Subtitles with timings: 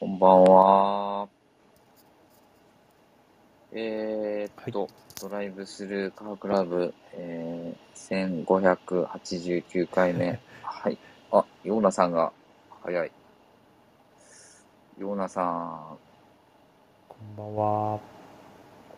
[0.00, 1.28] こんばんは。
[3.72, 4.88] えーっと、
[5.20, 10.38] ドライブスルーカークラブ、えー、1589回目。
[10.62, 10.96] はい。
[11.32, 12.32] あ、ヨーナさんが
[12.84, 13.10] 早い。
[15.00, 15.98] ヨーナさん、
[17.08, 18.00] こんばんは。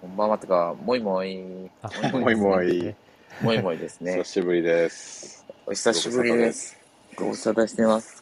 [0.03, 0.37] こんばんは。
[0.37, 1.71] てか、もいもい。
[1.81, 2.95] あ もいもい。
[3.41, 4.25] もいもいですね 久。
[4.25, 5.47] しぶりです。
[5.65, 6.79] お久しぶりです。
[7.17, 8.20] ご無沙汰してます。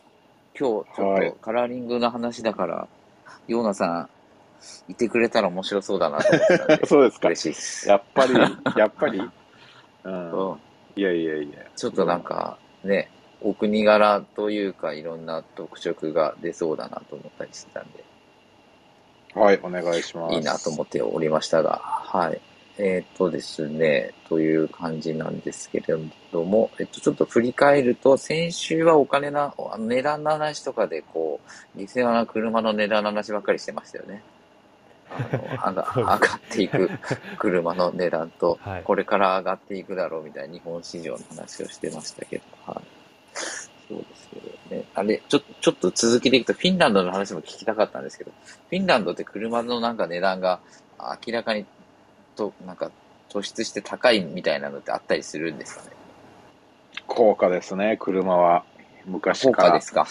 [0.58, 2.88] 今日、ちょはいっとカラーリングの話だから、
[3.46, 4.08] ヨーナさ
[4.88, 7.28] ん、いてくれたら面白そうだなと思ってたんで そうですか。
[7.28, 7.88] 嬉しいです。
[7.88, 8.34] やっぱり、
[8.76, 9.18] やっぱり。
[9.20, 9.30] う。
[10.04, 10.60] うんん
[10.96, 11.58] いやいやいや。
[11.76, 13.08] ちょっとなんか、ね、
[13.40, 18.04] お国柄というか、いろんな特色が出そうだなと思ったりしてたんで、
[19.34, 20.34] はい、お願いします。
[20.34, 22.40] いいなと思っておりましたが、はい。
[22.78, 25.98] えっ、とですね、という感じなんですけれ
[26.32, 31.40] ども、えっと、ちょっと振り返ると、先週はお金な、値段の話とかで、こ
[31.74, 34.22] う、リスナーな車の値段の話ばっかりしてましたよね。
[35.60, 36.18] あの、 上がっ
[36.48, 36.88] ていく
[37.36, 42.84] 車の値段と、はいこれから上がっていくだろうみたいな日本市場の話をしてましたけど、はい。
[43.88, 44.84] そうですけどね。
[44.94, 48.30] あれ、ちょ、ちょっと続きでいくと、フィンランドの話も聞きたかったんですけど、
[48.70, 50.60] フィンランドって車のなんか値段が
[51.26, 51.64] 明らかに
[52.38, 52.90] と、なんか
[53.28, 55.90] 突出して高いみたいなのってあったりするんですかね？
[57.06, 58.64] 高価ですね、車は。
[59.06, 59.54] 昔から。
[59.56, 60.06] 高価ですか？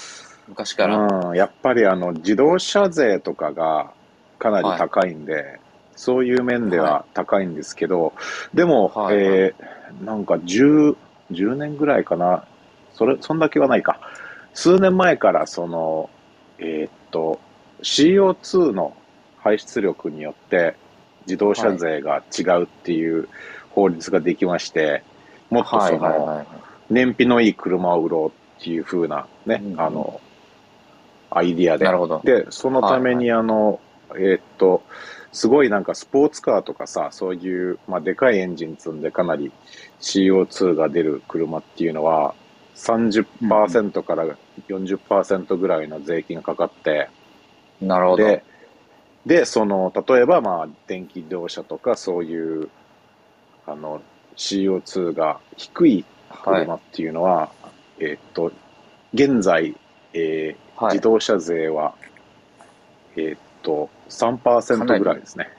[0.48, 0.98] 昔から。
[0.98, 3.92] うん、やっぱりあの、自動車税とかが
[4.40, 5.60] かなり高いんで、
[5.96, 8.14] そういう面では高いんですけど、
[8.54, 10.98] でも、はいえーなんか10、
[11.32, 12.44] 10年ぐらいかな。
[12.94, 14.02] それ、そんだけはないか。
[14.54, 16.10] 数年前から、その、
[16.60, 17.40] えーっと、
[17.84, 18.96] CO2 の
[19.40, 20.76] 排出力によって
[21.28, 23.28] 自動車税が違うっていう
[23.72, 25.04] 法律ができまして、
[25.50, 26.46] もっとはいその。
[26.90, 30.22] 燃費のいい車を売ろうっていう風なね、うんあの、
[31.30, 31.86] アイディアで。
[31.86, 32.22] なるほど。
[32.24, 33.80] で、そのためにあの、
[34.16, 34.84] えーっと、
[35.32, 39.52] すごいなんかスポーツカーとかさ、そういう、まあ、でかいエンジン積んでかなり
[40.00, 42.34] CO2 が出る車っていうのは、
[42.76, 44.26] 30%から
[44.68, 47.10] 40%ぐらいの税金がかかって、
[47.82, 48.24] なるほど。
[48.24, 48.44] で、
[49.28, 52.70] で、その、例えば、まあ、電気自動車とか、そういう、
[53.66, 54.02] あの、
[54.38, 56.62] CO2 が低いはい。
[56.64, 57.50] 車っていうのは、
[58.00, 58.52] えーっと、
[59.14, 59.76] 現在、
[60.14, 61.02] えーはい自。
[61.02, 61.94] 動車税は、
[63.18, 65.50] えーっと、3%ぐらいですね。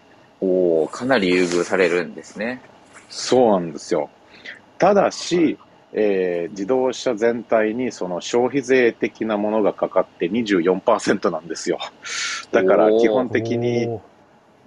[0.41, 2.63] おーかなり優遇されるんですね。
[3.11, 4.09] そうなんですよ。
[4.79, 5.59] ただし、
[5.93, 11.79] えー自動車全体にその消費税的なものがかかって24%なんですよ。
[12.53, 14.01] だから基本的に、お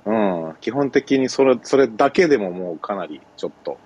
[0.05, 0.13] う
[0.51, 3.77] ん、基本的にそれ、それだけでももうかなりちょっと、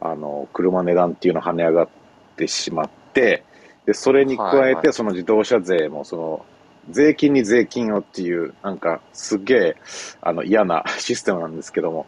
[0.00, 1.88] あの、車値段っていうの跳ね上がっ
[2.36, 3.44] てしまって、
[3.86, 4.72] で、それに加はいはい。
[4.72, 6.44] えてその自動車税もその、
[6.90, 9.76] 税金に税金をっていう、なんかすっげえ、
[10.20, 12.06] あの、嫌なシステムなんですけども、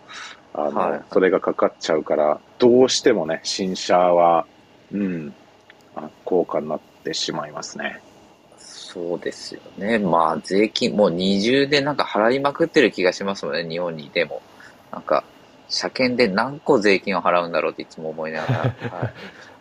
[0.54, 4.46] あの、はいそれがかかっちゃうから、どうしてもね、新車は、
[4.92, 5.34] うん、
[5.94, 8.00] あ高価になってしまいますね。
[8.56, 9.98] そうですよね。
[9.98, 14.42] まあ、税金、もう二重でなんか払いまくってる気がしますもんね、日本にいても。
[14.90, 15.24] なんか、
[15.68, 18.58] 車検で何個税金を払うんだろうっていつも思いながら、
[18.90, 19.12] は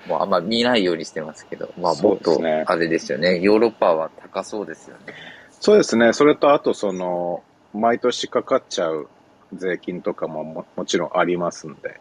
[0.05, 3.39] い、もうあんま見ないようにしてますけど、まあ、もっとあれですよね。
[3.39, 5.13] ヨーロッパは高そうですよね。
[5.59, 6.13] そうですね。
[6.13, 7.43] それと、あと、その、
[7.73, 9.09] 毎年かかっちゃう
[9.53, 11.99] 税金とかもももちろんありますんで、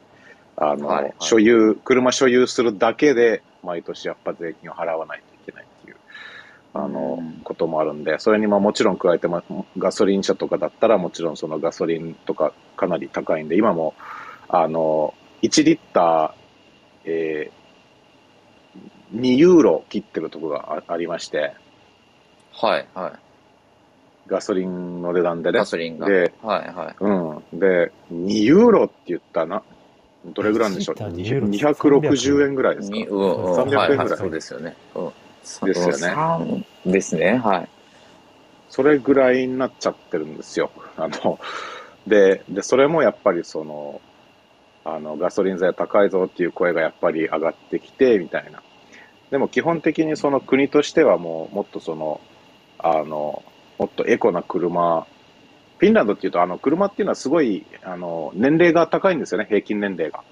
[0.56, 1.14] あの、はいはい。
[1.20, 5.96] 所有、車所有するだけで、毎年やっぱ税金を払わないといけないっていう、
[6.74, 7.40] あの、うん。
[7.44, 9.42] こともあるんで、それにももちろん加えて、ま、
[9.78, 13.94] ガソリン車とかだったら、もちろんそのガソリンとかかなり高いんで、今も、
[14.48, 16.32] あの、1リッター、
[17.04, 21.54] えー、2ユーロ切ってるところがあありまして、
[22.52, 23.18] はい、は
[24.26, 25.52] ガソリンの値段でい。
[25.52, 25.64] ねガ。
[25.64, 26.08] ソリンが。
[26.08, 26.94] ではい、はい。
[27.00, 27.58] うん。
[27.58, 29.62] で、2ユーロって言ったらな、
[30.24, 32.96] どれぐらいなんでしょう？1リッター2ユーロ260円ぐらいですか？
[32.96, 34.76] にうんうん、300円ぐらいはいはい、そうですよね。
[34.94, 35.12] うん。
[35.64, 37.68] ですよね三ですね、はい。
[38.68, 40.70] それぐらいになっちゃってるんですよ。
[40.96, 41.38] あの、
[42.06, 44.00] で、で、それもやっぱりその、
[44.84, 48.62] あの、ガソリン税高いぞっていう声がやっぱり上がってきて、みたいな。
[49.30, 52.20] でも基本的にその国としてはもう、もっとその、
[52.78, 53.42] あの、
[53.78, 55.06] もっとエコな車、
[55.78, 60.22] フィンランドっていうと、あの、車っていうのはすごい、あの、年齢が高いんですよね、平均年齢が。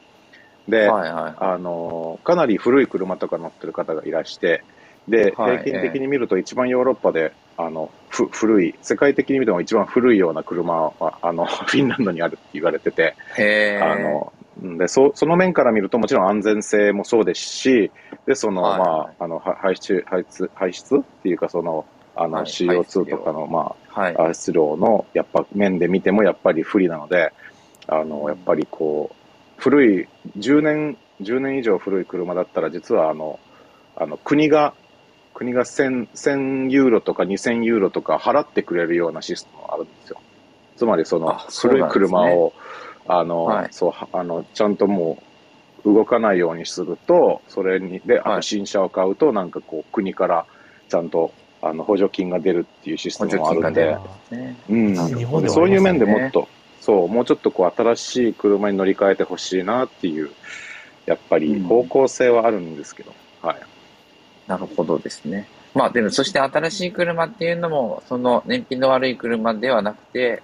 [0.69, 1.35] で、はい、はい。
[1.37, 4.65] あの、かなり古い車とか乗ってる方がいらして、
[5.09, 13.93] で、はい平均的に見ると一番ヨーロッパで、あの、ふ、古い、世界的に見ても一番古いような車は、あの、 フィンランドにあるって言われてて、へー。
[13.93, 14.33] あの、
[14.63, 17.91] うんで、そ、その面から見るともちろん安全性もそうですし、
[18.25, 18.79] で、その、はい。
[18.79, 18.85] ま
[19.19, 21.85] あ、あの、は排出、排出、排出っていうかその、
[22.17, 22.47] あのはい。
[22.47, 24.15] CO2 とかの、まはい。
[24.17, 24.23] あ、。
[24.23, 27.33] 排出量の、やっぱ面で見てもやっぱり不利なので、
[27.87, 29.15] あの、やっぱりこう、
[29.57, 33.39] 古い、10年、10年以上古い車だったら、実はあの、
[33.97, 34.75] あの、国が、
[35.35, 40.21] 国が1000、1000ユーロとか2000ユーロとか払ってくれるようなシステムがあるんですよ。
[40.77, 42.53] つまりその古い車を、
[43.07, 43.69] あの、はい。
[43.71, 45.19] そう、はあの、ちゃんとも
[45.85, 48.37] う動かないようにすると、それに、で、あはい。
[48.37, 50.47] と新車を買うと、なんかこう、国から
[50.89, 51.33] ちゃんと、
[51.67, 53.97] あの、補助金が出るっていうシス補テム助もあるんで。
[55.49, 56.49] そういう面でもっと、
[56.81, 60.31] そう、もうちょっとこう、新しい車に乗り換えてほしいなっていう、
[61.07, 61.63] やっぱりうん。
[61.63, 63.57] 方向性はあるんですけど、はい。
[64.47, 65.49] なるほどですね。
[65.75, 70.43] まあでも、そして新しい車っていうのも、その燃費の悪い車ではなくて、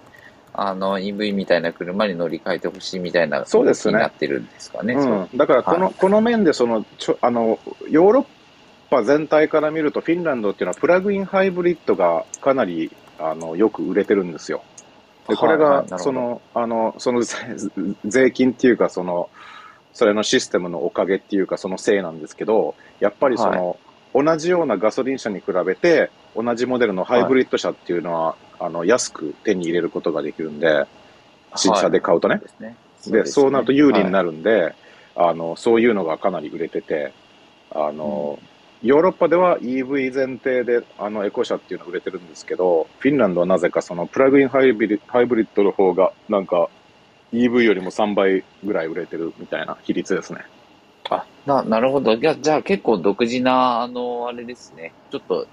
[0.53, 3.93] あの EV みたいな車に乗り換えてほしいみたいなそうですね。
[3.93, 4.95] になってるんですかね。
[4.95, 5.93] うん、だからこの、はい。
[5.93, 7.59] この面でそのちょあの、
[7.89, 8.25] ヨーロッ
[8.91, 14.63] パ全体から見ると、フィンランドっていうのはプラグインハイブリッドがかなりあのよく売れてるんですよ。
[15.27, 17.37] でこれはいはいなるほどがそのあのその税
[18.05, 19.29] 税金っていうかその、
[19.93, 23.77] それのシステムのおかげっていうか、そのせいなんですけど、やっぱりその、
[24.13, 30.85] 同じようなガソリン車に比べて、同じモデルのハイブリッド車っていうのは、あの安く手に入れることができるんで、
[31.55, 32.35] 新車で買うとね。
[32.35, 32.77] そうですね。
[33.23, 34.11] で、そうなると有利にる。
[34.11, 34.75] なるんで、
[35.15, 37.13] あの、そういうのがかなり売れてて、
[37.71, 38.39] あの、
[38.83, 46.67] ヨーロッパでは EV 前提で、あの、エコ車っていうのが売れてるんですけど、フィンランドはなぜかそのプラグインハイブリハイブリッドの方が、なんか、
[47.31, 50.39] EV よりも3倍ぐらい売れてるみたいな比率ですね。
[51.11, 52.17] あ、な、なるほど。
[52.17, 54.93] じゃあ、じゃあ結構独自な、あの、あれですね。
[55.11, 55.47] ちょっと、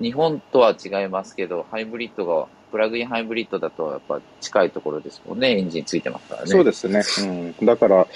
[0.00, 5.58] 日本とは違いますけど、ハイブリッドが、プラグインハイブリッドだとやっぱ近いところですもんね。
[5.58, 6.46] エンジンついてますからね。
[6.48, 7.02] そうですね。
[7.60, 7.66] うん。
[7.66, 8.06] だから、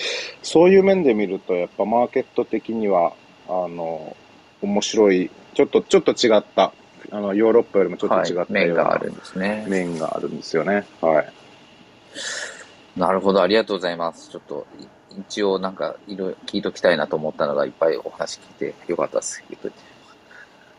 [0.43, 3.13] そういう面で見ると、やっぱマーケット的には、
[3.47, 4.17] あの、
[4.63, 6.73] 面白い、ちょっと、ちょっと違った、
[7.11, 9.65] あの、ヨーロッパよりもちょっとはい違ったような、面があるんですね。
[9.69, 10.85] 面があるんですよね。
[11.01, 11.33] はい。
[12.99, 14.31] なるほど、ありがとうございます。
[14.31, 14.87] ちょっと、い
[15.21, 19.43] 一応なんか、いろいろ聞いときたいなと思ったのがいっぱいお話聞いてよかったです。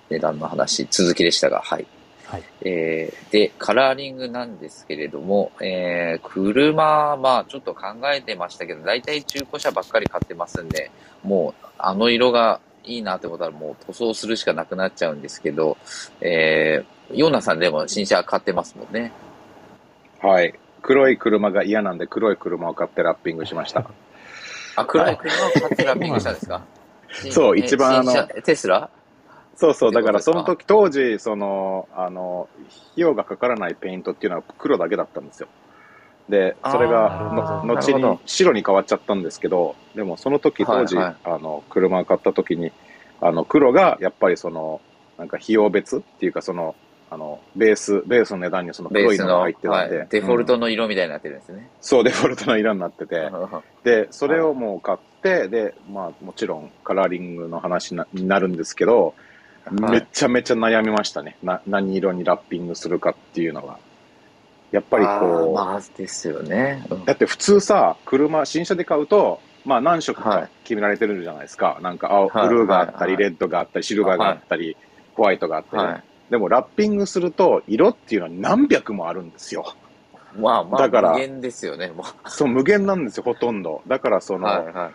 [0.10, 1.86] 値段の話、続きでしたが、はい。
[2.26, 2.44] はい。
[2.62, 10.92] えー、で、カラーリングなんですけれども、えー、車、まあちょっと考えてましたけど、大体中古車ばっかり買ってますんで、
[11.24, 15.78] もうあの色がいいなってことはもう塗装するしかなくなっちゃうんですけど、
[16.22, 19.12] えー、ヨーナさんでも新車買ってますもんね。
[20.22, 20.54] はい。
[20.82, 23.90] 黒い車が嫌なんで黒い車を買ってラッピングしました。
[24.76, 26.62] あ、黒い車を買ってラッピングしたんですか？
[27.32, 28.90] そう新一番あのテスラ？
[29.56, 35.50] そうそう、だからその時、当時、その、あの、費用がかからないペイントっていうのは黒だけだったんですよ。
[36.30, 37.32] で、それが
[37.66, 41.06] の、後に白に変わっちゃったんですけど、でもその時、当時、はい。
[41.06, 42.72] はいあの、車を買った時に、
[43.20, 44.80] あの、黒がやっぱりその、
[45.18, 46.76] なんか費用別っていうか、その、
[47.10, 51.68] あの、ベース、ベースの値段にその黒いのが入ってたんで、はい、デフォルトうんの色みたいになってるんですね。
[51.82, 59.16] そう、デフォルトの色になってて、はで、それをもう買って、で、まあもちろんカラーリングの話なになるんですけど、
[59.72, 61.38] めちゃめちゃ悩みましたね。
[61.42, 63.80] な、何色にラッピングするかっていうのが。
[64.72, 66.86] やっぱりこう、まあ、ですよね。
[66.90, 71.80] うんだって普通さ、車、新車で買うと、まあ何色はいか決められてるじゃないですか。
[71.82, 74.78] なんか青、はいブルーがあったり、はいはいレッドがあったり、シルバーがあったり、
[75.16, 76.04] ホワイトがあったり、はい。
[76.30, 79.76] でもラッピングすると、色っていうのは何百もあるんですよ。
[80.38, 83.82] まあまあ、だから無限ですよね、もそう、無限なんですよ、ほとんど。
[83.88, 84.92] だからその、はいはい。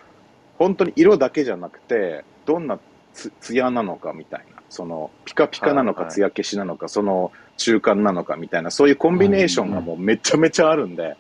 [0.59, 2.78] 本当に色だけじゃなくて、どんな
[3.12, 11.16] つ艶なのかみたいな、そのピカピカなのか艶消しなのか、その中間なのかみたいな、そういうコンビネーションがもうめちゃめちゃあるんで、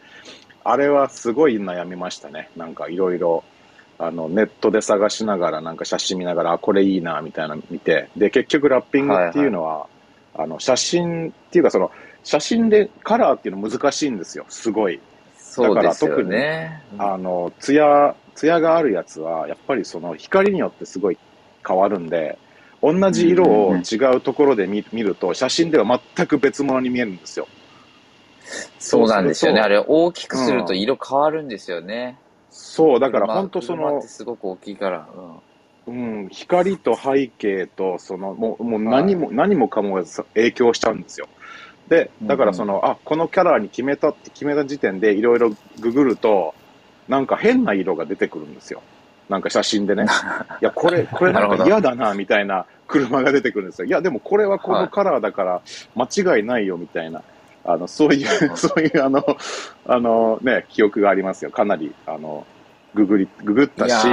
[0.64, 2.50] あれはすごい悩みましたね。
[2.56, 3.44] なんかいろいろ、
[3.98, 9.86] あの、ネットで探しながら、なんか写真見ながら、あ、これいいな、みたいなの見て、で、結局ラッピングっていうのは、
[10.34, 11.92] あの、写真っていうか、その、
[12.24, 15.00] 写真でカラーっていうの難しいんですよ、すごい。
[15.36, 16.82] そうですよね。
[16.98, 21.18] あの、ツヤ、ツヤがあるやつは、やっぱりその光によってすごい
[21.66, 22.38] 変わるんで、
[22.92, 27.48] 同じ色を違うところで見見ると、写真では全く別物に見えるんですよ。
[28.78, 29.60] そうなんですよね。
[29.60, 32.18] あれ、大きくすると色変わるんですよね。
[32.50, 35.08] そう、だから車本当そのすごく大きいから。
[35.86, 40.02] うん、光と背景と、その、もう、もう何も、何もかも
[40.34, 41.28] 影響しちゃうんですよ。
[41.88, 45.50] で、だからその、あ、このキャラに決めたって決めた時点でいろいろ
[45.80, 46.54] ググると、
[47.08, 48.82] なんか変な色が出てくるんですよ。
[49.28, 50.04] なんか写真でね。
[50.60, 53.86] いや、これ、これなんか嫌だな、みたいな車が出てくるんですよ。
[53.86, 55.60] いや、でもこれはこのカラーだから
[55.94, 57.22] 間違いないよ、みたいな。
[57.64, 59.24] あの、そういう、そういう、あの、
[59.86, 61.50] あの、ね、記憶がありますよ。
[61.50, 62.46] かなり、あの、
[62.94, 64.06] ググり、ググったし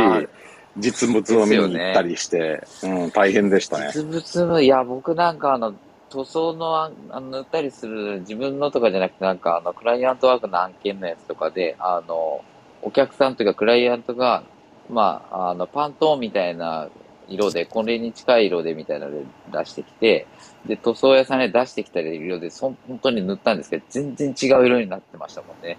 [0.77, 3.91] 実物を見に行ったりして、うん、大変でしたね。
[3.93, 5.73] 実物の、いや、僕なんかあの、
[6.09, 12.43] 塗装のああの塗ったりする自分のとかじゃなくてなんかあのクライアントワークの案件のやつとかで、あの、
[12.81, 14.43] お客さんというかクライアントが、
[14.91, 16.89] まあ、あの、パントーンみたいな
[17.27, 20.27] 色で、これに近い色でみたいなので出してきて、
[20.65, 25.77] で、塗装屋さんで出してきた色で、そん本当に塗ったんですけど、全然違う色になってましたもんね。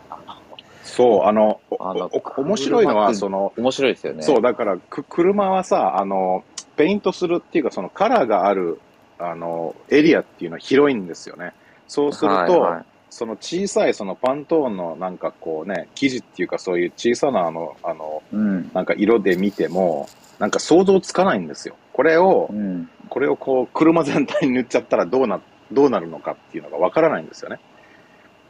[0.85, 4.23] そう、あの、おあのお面白いのは、車その、面白いですよね。
[4.23, 6.43] そう、だから、く、車はさ、あの、
[6.77, 8.81] ペイントするっていうか、そのカラーがある、
[9.19, 11.53] あの、エリアっていうのは広いんですよね。
[11.87, 18.71] そうすると、はいはいその小さいそのパントーンのなんかこうね、生地っていうかそういう小さなあの、あの、うん。
[18.73, 21.77] なんか色で見ても、なんか想像つかないんですよ。
[21.93, 22.89] これをう、ん。
[23.11, 27.61] これをこう、車全体に塗っちゃったらどうな、どうなるのかっていうのがわからないんですよね。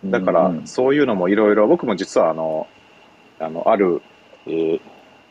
[0.04, 2.68] だから、うんそういうのもいろいろ、僕も実はあの、
[3.40, 4.00] あの、ある、
[4.46, 4.80] えー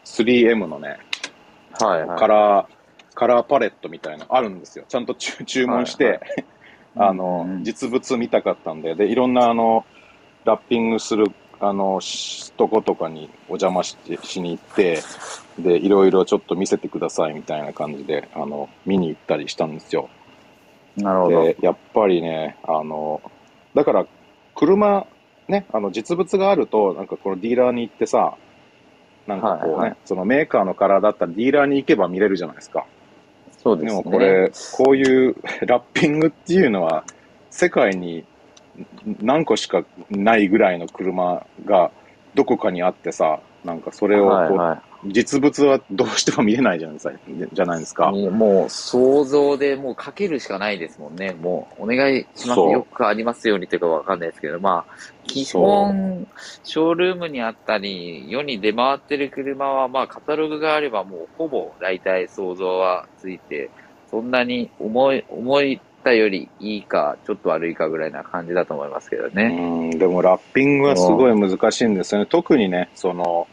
[0.03, 0.97] 3M のね、
[1.79, 2.19] はいはい。
[2.19, 4.83] カラー、カラーパレットみたいなのあるんですよ。
[4.89, 6.21] ちゃんと注注文して、はい
[6.95, 9.85] あの、うん実物見たかったんで、で、いろんなあの、
[10.45, 11.25] ラッピングする、
[11.59, 15.01] あの、しとことかにお邪魔して、しに行って、
[15.59, 20.09] で、いろいろちょっと見せてくださいみたいな感じで、あの、見に行ったりしたんですよ。
[20.97, 21.43] なるほど。
[21.43, 23.21] で、やっぱりね、あの、
[23.75, 24.05] だから、
[24.55, 25.05] 車、
[25.47, 28.35] ね、あの、実物があると、なんかこのディーラーに行ってさ、
[29.27, 32.85] なんかこうね、はいはいそのメーカーのカラーだったらディーラーに行けば見れるじゃないですか。
[33.61, 34.01] でそうですね。
[34.03, 37.03] もこれ、こういうラッピングっていうのは、
[37.49, 38.25] 世界に
[39.21, 41.91] 何個しかないぐらいの車が
[42.33, 47.15] どこかにあってさ、なんかそれをこう、はいは実物はどうしても見れないじゃないですか。
[47.53, 48.11] じゃないですか。
[48.13, 48.29] い。
[48.29, 51.33] もう想像でもうかけるしかないですもんね。
[51.33, 52.59] もうお願いします。
[52.59, 54.93] よくありますようにというかわかんないですけど、まあ、
[55.23, 56.27] 基本、
[56.63, 63.69] ショールームにあったり、世に出回ってる車は、まあ、カタログがあればもうほぼ大体想像はついて、
[64.09, 65.61] そんなに思い、思っ
[66.03, 69.87] たよりいいか、ちょっと悪いかぐらいな感じだと思いますけどうね。
[69.87, 72.27] ん、でもラッピングはすごい難しいんですよね。
[72.27, 73.47] 特にね、その、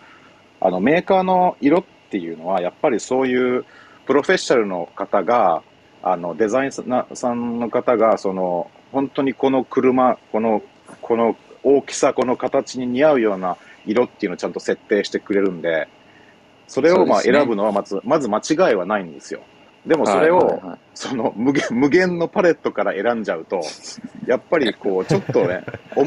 [0.61, 3.65] あの、メーカーの色っていうのは、やっぱりそういう
[4.07, 5.63] プロフェッショナルの方が、
[6.03, 10.63] あの、デザイナーさんの方が、その、本当にこの車、この、
[11.03, 15.89] この大きさ、この形に似合うような色っていうのをちゃんと設定してくれるんで、
[16.67, 19.41] それをまあ選ぶのはまず、まず間違いはないんですよ。
[19.89, 20.61] でもそれを、
[20.95, 23.63] その無限無限のパレットから選んじゃうと、
[24.27, 25.65] やっぱりこう、 ちょっとね、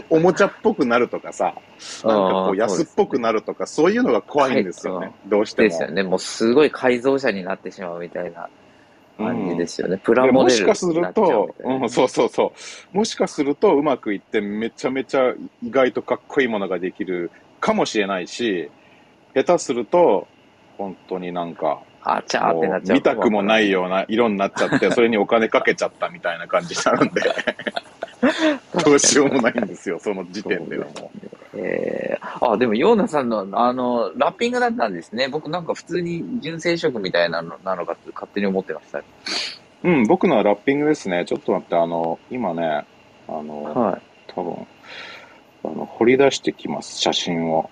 [0.09, 5.69] おおもちゃっぽくなるとかさ、なんかこう安っぽくなるとか、そういうのが怖いんですよね、どうしても。
[5.69, 6.03] ですよね。
[6.03, 8.50] もうすごい改造車になってしまうみたいな
[9.17, 9.97] 感じですよね。
[9.97, 12.53] プラでモデルもしかするとうん、そうそうそ
[12.93, 12.97] う。
[12.97, 15.33] もしかするとうまくいってめちゃめちゃ
[15.63, 18.69] 意外とかっこいいものができるかもしれないし、
[19.33, 20.27] 下手すると、
[20.77, 22.98] 本当になんか、あちゃーってなっちゃう。
[22.98, 27.22] 見たくもないような色になっちゃって、 それにお金かけちゃったみたいな感じ になるんで、
[28.84, 31.12] どうしようもないんですよ、その時点ではも
[31.53, 35.27] えー、あ、でも、ヨーナさんの、あの、ラッピングだったんですね。
[35.27, 39.00] 僕なんか普通に純正色みたいなのなのかって勝手に思ってました。
[39.00, 39.03] う。
[39.84, 41.25] うん、僕のはラッピングですね。
[41.25, 42.86] ちょっと待って、あの、今ね、
[43.27, 44.01] あの、はい。
[44.27, 44.67] 多分、
[45.65, 47.70] あの、掘り出してきます、写真を。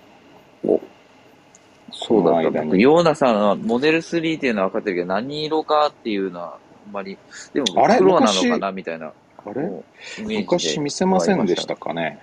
[1.92, 2.50] そうだった。
[2.50, 7.18] この間に僕、ヨーナさんはモデル3っていうのは分かってるけど、何色かっていうのは、あんまり、
[7.54, 7.98] でもあれ？
[7.98, 9.08] 黒なのか昔なみたいな。
[9.08, 9.12] あ
[9.54, 9.84] れ？
[10.26, 12.20] 昔見せませんでしたかね？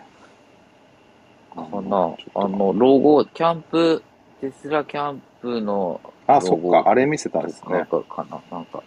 [1.54, 4.02] かなあの、ロゴ、キャンプ、
[4.40, 7.86] テスラキャンプの、あ、そっか、あれ見せたんですなんね。
[7.86, 8.42] かかな？
[8.50, 8.82] なんか、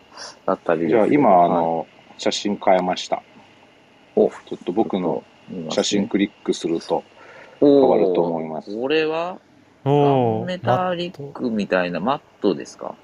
[0.45, 3.23] だったりじゃあ今、あはいの、写真変えました。
[4.15, 5.23] おちょっと僕の
[5.69, 7.03] 写真クリックすると
[7.59, 8.75] 変変わると思います。
[8.75, 9.39] これは、
[10.45, 12.95] メタリックみたいなマットですか？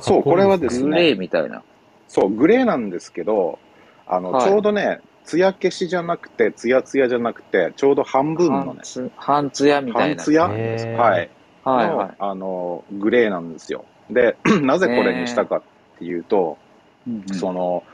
[0.00, 1.62] そうこれはですねグレーみたいな。
[2.08, 3.58] そう、グレーなんですけど、
[4.06, 10.16] あの、はいちょうどね、艶消しじゃなくて、ツヤツヤじゃなくて、ちょうど半分のね、半つ半ツヤみたいな。
[10.16, 11.30] 半ツヤへーはい。
[11.64, 12.10] のはいはい。
[12.18, 13.84] あの、グレーなんですよ。
[14.10, 15.62] で、 なぜこれにしたかっ
[15.98, 16.58] ていうと、
[17.06, 17.84] うんうんその、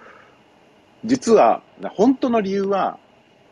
[1.04, 1.62] 実は、
[1.94, 2.98] 本当の理由は、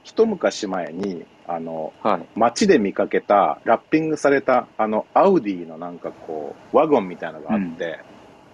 [0.03, 2.39] 一昔前に、あの、はい。
[2.39, 7.99] 街で見かけた、ラッピングされた、あの、アウディのなんかこう、ワゴンみたいなのがあって、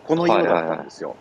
[0.04, 1.14] この色だったんですよ。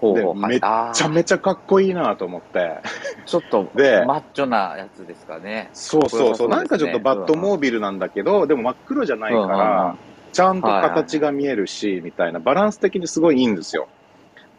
[0.00, 2.78] ほうほうでめちゃめちゃかっこいいなと思って。
[3.26, 5.68] ちょっと、 でマッチョなやつですかね。
[5.74, 6.48] そうそうそう。
[6.48, 9.96] なんかちょっとバットモービルなんだけど、でも真っ黒じゃないかうんうんうんら、
[10.32, 13.88] ちゃんと形が見えるし、みたいな、バランス的にすごいいいんですよ。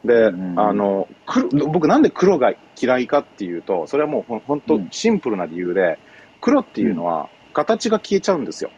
[0.04, 5.98] で、うんあの、黒僕なんで黒が嫌いかっていうと、それはもうほんとうんシンプルな理由で、
[6.42, 8.72] 黒っていうのは形が消えちゃうんですよ。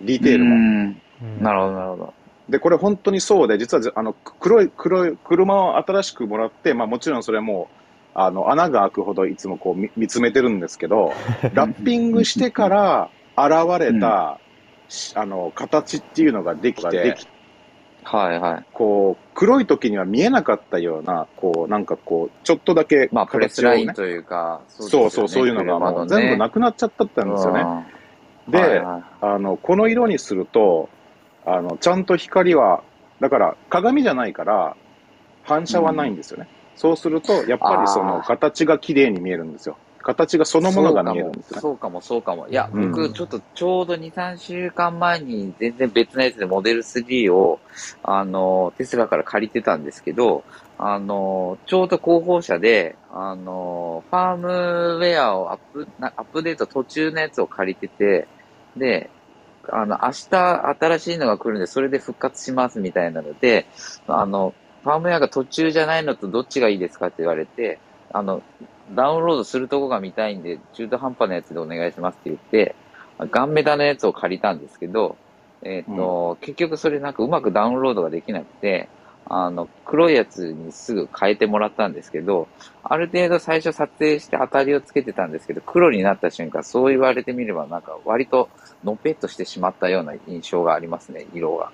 [0.00, 0.54] ディテールも。
[0.56, 2.14] うんうんなるほど、なるほど。
[2.48, 7.68] で、これ本当にそうで、実はぜあの、黒い、黒い、車を新しくもらって、まあもちろんそれはも
[8.14, 11.12] う、あの、穴が開くほどいつもこう見見つめてるんですけど、
[11.54, 14.38] ラッピングしてから現れた、
[14.88, 17.16] しあの、形っていうのができて、
[18.06, 18.64] はいはい。
[18.72, 27.64] こう、黒い時には見えなかったような、こう、なんかこう、ちょっとだけまあ、プレスラインというか、そうそう、そういうのがもう全部なくなっちゃったったんですよね。
[28.48, 30.88] で、はいはいあの、この色にすると、
[31.44, 32.84] あの、ちゃんと光は、
[33.18, 34.76] だから鏡じゃないから、
[35.42, 36.48] 反射はないんですよね。
[36.76, 39.76] そうすると、やっぱりその形が綺麗に見えるんですよ。
[40.06, 41.32] 形がそのものが見える。
[41.60, 42.46] そうかも、そうかも。
[42.46, 47.58] いや、うん僕、ちょっとちょうど2、3週間前に全然別のやつでモデル3を、
[48.04, 50.44] あの、テスラから借りてたんですけど、
[50.78, 58.28] あの、ちょうど広報車で、あの、ファームウェアをアップ、なアップデート途中のやつを借りてて、
[58.76, 59.10] で、
[59.68, 63.66] あの、明日新しいのが来るんで、それで復活しますみたいなので、
[64.06, 67.80] あの、ファームウェアが途中じゃないのとどっちがいいですかって言われて、
[68.16, 68.42] あの、
[68.94, 72.74] ダウンロードするとこが見たいんで、中途半端なやつでお願いしますって言って、
[73.30, 75.16] ガンメダのやつを借りたんですけど、
[75.62, 78.88] えっ、と、結局それなんかうまくダウンロードができなくて、
[79.28, 82.48] あの、黒いやつにすぐ変えてもらったんですけど、
[82.82, 88.48] ある程度最初撮影して当たりをつけてたんですけど、黒になった瞬間、そう言われてみればなんか割と
[88.84, 91.70] のぺっとしてしまったような印象がありますね、色が。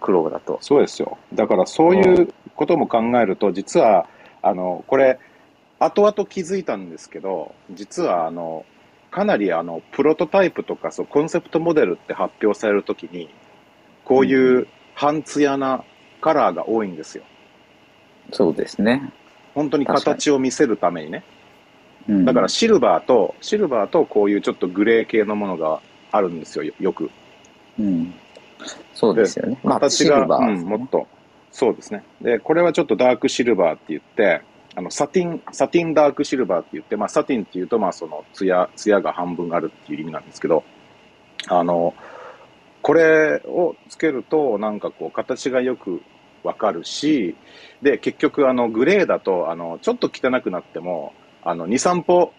[0.00, 0.58] 黒だと。
[0.62, 1.18] そうですよ。
[1.34, 4.06] だからそういうことも考えると、実は、
[4.40, 5.18] あの、これ、
[5.84, 8.64] 後々気づいたんですけど、実は、あの、
[9.10, 13.28] かなりあの、プロトタイプとか、そう、コンセプトモデルって発表されるときに、
[14.04, 15.84] こういう半ツヤな
[16.20, 17.24] カラーが多いんですよ。
[18.32, 19.12] そうですね。
[19.54, 21.24] 本当に形を見せるためにね。
[22.08, 27.10] うんだからシルバーと、シルバーとこういうちょっとグレー系のものがあるんですよ、よよく。
[27.78, 28.14] うん。
[28.92, 29.58] そうですよね。
[29.62, 31.06] まあ、形が、シルバーうん、もっと、
[31.52, 32.02] そうですね。
[32.20, 34.42] で、これはちょっとダークシルバーって言って、
[34.74, 40.64] あの、サティン、サティンダークシルバーって言って、まあ、サティンって言うと、まあ、その、ツヤ、ツヤが半分あるっていう意味なんですけど、
[41.48, 41.94] あの、
[42.80, 46.02] これをつけると、なんかこう、形がよく
[46.42, 47.36] わかるし、
[47.82, 52.32] で、結局、あの、グレーだと、あの、ちょっと汚くなっても、あの、2、3歩、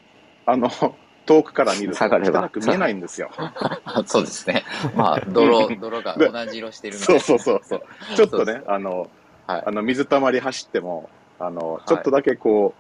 [0.46, 0.70] あの、
[1.26, 3.30] 遠くから見ると汚く見えないんですよ。
[3.38, 4.66] あ そうですね。
[4.94, 7.44] まあ、泥、泥が同じ色してるみたいそうな。
[7.44, 8.18] そうそうそう。
[8.18, 9.08] ちょっとね、あの、
[9.48, 11.10] はいあの、水たまり走っても、
[11.46, 12.74] あのい、ちょっとだけこ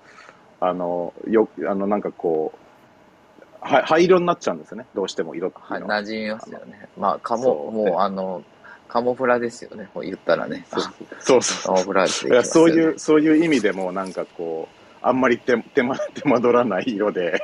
[0.62, 2.58] う、あの、よ、あの、なんかこう、
[3.62, 4.86] は灰色になっちゃうんですよね。
[4.93, 5.82] どうしても色ってはい。
[5.82, 6.88] 馴染みますよね。
[6.97, 8.43] まあ、カモ、もう、あの、
[8.88, 9.89] カモフラですよね。
[10.02, 10.65] 言ったらね。
[11.19, 17.41] そうそう カモフラですよねそういう、そういう意味でも、なんかこう、あんまり手手間、 手間取らない色で、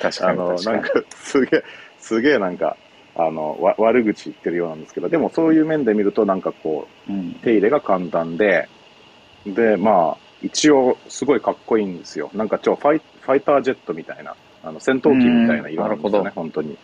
[0.00, 0.62] 確かにあの。
[0.62, 1.64] なんか、すげえ、
[1.98, 2.76] すげえなんか、
[3.14, 8.68] あの、わ悪口言ってるようなんですけど、でもそういう面で見ると、なんかこう、うん手入れが簡単で、
[9.44, 12.30] で、まあ、一応、すごいかっこいいんですよ。
[12.34, 16.76] なんか、超ファイ、ファイタージェットみたいな、あの、戦闘機みたいな色なんですよね、本当に。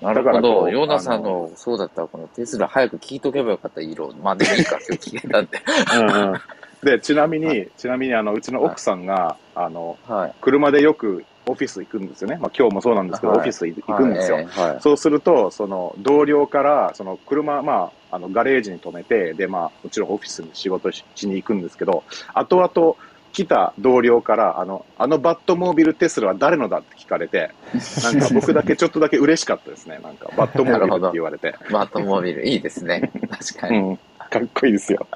[0.00, 0.64] なるほだからこど。
[0.64, 4.12] うヨーナさんあの、そうだったら、このテスラ早く聞いとけばよかった、色。
[4.14, 5.62] まあ、でもいいか、今日聞けたんで。
[5.94, 6.40] うんうん。
[6.82, 10.34] で、ちなみはに、ちなみに、あの、うちの奥さんが、あの、はい。
[10.40, 12.38] 車でよくオフィス行くんですよね。
[12.40, 14.38] まあ、今日もそうなんですけど、はいオフィス行くんですよ。
[14.80, 22.96] そうすると、その同僚から、その車、まあ、あの、ガレージに止めて、で、まあ、もちろんオフィスに仕事ししに行くんですけど、後々
[23.32, 27.50] 来た同僚から、あの、あのバットモービルテスラは誰のだって聞かれて、
[28.02, 30.00] なんか僕だけちょっとだけ嬉しかったですね。
[30.02, 31.54] なんか、バットモービルって言われて。
[31.70, 33.10] バットモービル、いいですね。
[33.30, 33.78] 確かに。
[33.78, 33.96] うん。
[33.96, 35.06] かっこいいですよ。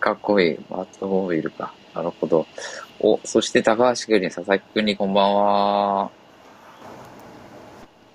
[0.00, 0.58] かっこいい。
[0.70, 1.72] バットモービルか。
[1.94, 2.46] なるほど。
[3.00, 6.10] お、そして高橋君に佐々木君にこんばんは。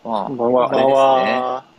[0.04, 0.68] まあ、こんばんは。
[0.68, 1.71] あれですね。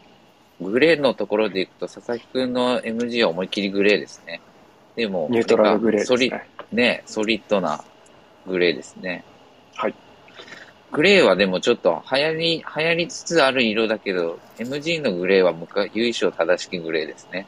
[0.62, 4.40] グレーのところでいくと、佐々木君の MG は思いっきりグレーですね。
[4.96, 6.48] でも、ニュートラルグレーですソリね。
[6.72, 7.84] ね、ソリッドな
[8.46, 9.24] グレーですね。
[9.74, 9.94] はい。
[10.92, 17.46] グレーはでもちょっと流行り、流行りつつある色だけど、MG のグレーは昔、由緒正しきグレーですね。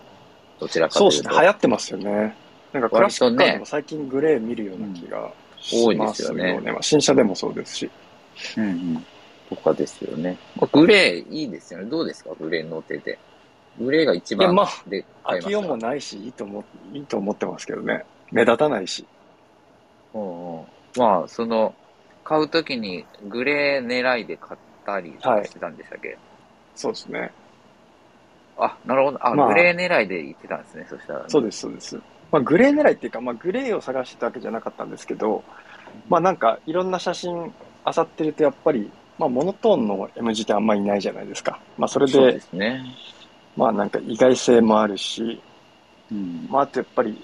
[0.60, 1.16] どちらかといううと。
[1.16, 1.40] そですね。
[1.40, 2.36] 流行ってますよね。
[2.72, 5.30] なんかクラシックカーでも最近グレー見るような気が
[5.72, 6.72] 多いでしますすよねよね。
[6.72, 7.90] まあ新車でもそうですし。
[8.56, 9.06] うんうん。
[9.48, 10.38] とかですよね。
[10.56, 11.86] まあグレーいいですよね。
[11.86, 12.30] どうですか？
[12.38, 13.18] グレー乗ってて。
[13.78, 15.46] グレーが一番まあで買いました。
[15.46, 18.04] 飽きようもないし、いいと思いいと思ってますけどね。
[18.30, 19.04] 目立たないし。
[20.14, 20.64] うんうん。
[20.96, 21.74] まあ、その、
[22.22, 26.16] 買うときにグレー狙いで買ったりしてたんでしたっけ、
[26.76, 27.32] そうですね。
[28.56, 29.18] あ、なるほど。
[29.26, 30.86] あ、まあグレー狙いで行ってたんですね。
[30.88, 31.24] そしたら、ね。
[31.28, 32.00] そうです、そうです。
[32.30, 35.42] まあ、グレー狙いっていうか、まあ、グレーを探してたわけじゃなかったんですけど、
[36.08, 41.58] まあ、なんか、いろんな写真漁ってると、やっぱり、まあ、モノトーンの M 字ってあんまりいないじゃないですか。
[41.78, 42.84] まあ、それそうで、ですね。
[43.56, 45.40] まあ、なんか意外性もあるし、
[46.10, 46.46] うん。
[46.50, 47.16] まあ、あとやっぱり、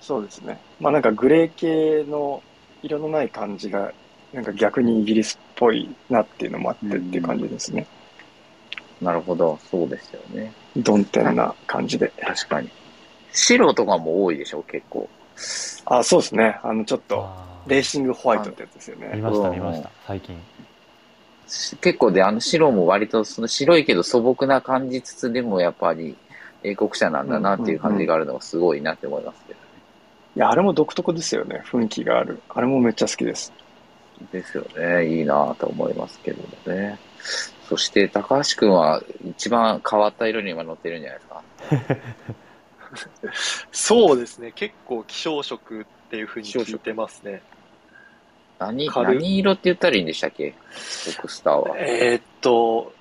[0.00, 0.58] そうですね。
[0.80, 2.42] まあ、なんかグレー系の
[2.82, 3.92] 色のない感じが、
[4.32, 7.86] なんか逆にイギリスっぽいなっていうのもあってっていう感じですね。
[9.00, 9.58] なるほど。
[9.70, 10.52] そうですよね。
[10.74, 12.12] 曇天な感じで。
[12.20, 12.68] 確かに。
[13.32, 15.08] 白とかも多いでしょ、結構。
[15.86, 16.58] あ、そうですね。
[16.62, 17.26] あの、ちょっと、
[17.66, 19.10] レーシングホワイトってやつですよね。
[19.14, 20.36] 見ました、うん見ました、最近。
[21.48, 26.16] し結構で、あの白も割とその白いけど素朴な感じつつでもやっぱり
[26.62, 29.66] 英国車なんだなっていう感じがあるのがすごいなって思いますけどね。
[30.36, 31.62] いや、あれも独特ですよね。
[31.66, 32.40] 雰囲気がある。
[32.48, 33.52] あれもめっちゃ好きです。
[34.32, 35.06] ですよね。
[35.18, 36.98] いいなと思いますけどもね。
[37.68, 42.34] そして高橋くんは一番変わった色に今乗ってるんじゃないですか？
[43.72, 44.52] そうですね。
[44.54, 47.42] 結構希少色っていうふうに聞いてますね。
[48.66, 50.54] 何、何色って言ったらいいんでしたっけ？
[51.16, 51.76] ボクスターは。
[51.78, 52.92] えーっと、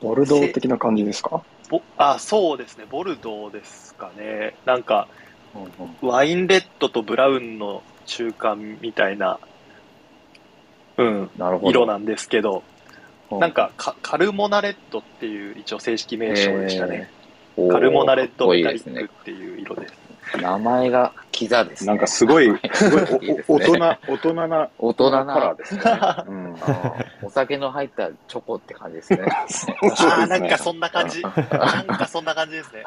[0.00, 1.42] ボルドー的な感じですか？
[1.68, 2.86] ぼあ、そうですね。
[2.90, 4.56] ボルドーですかね。
[4.64, 5.08] なんか、
[5.54, 9.38] うんうんワインレッドとブラウンの中間みたいな、
[10.96, 11.70] うん、なるほど。
[11.70, 12.62] 色なんですけど、
[13.30, 17.10] うんなんかか、カルモナレッドっていう一応正式名称でしたね。
[17.70, 19.04] カルモナレッドタリック。
[19.04, 19.94] っていう色です。
[20.40, 21.88] 名前がキザですね。
[21.88, 25.80] なんかすごい、すごいいいですね大人、大人な、大人なカラーですね。
[25.82, 29.20] うんあーお酒の入ったチョコって感じですね。
[30.10, 31.22] ああ、なんかそんな感じ。
[31.22, 31.32] なん
[31.86, 32.84] かそんな感じですね。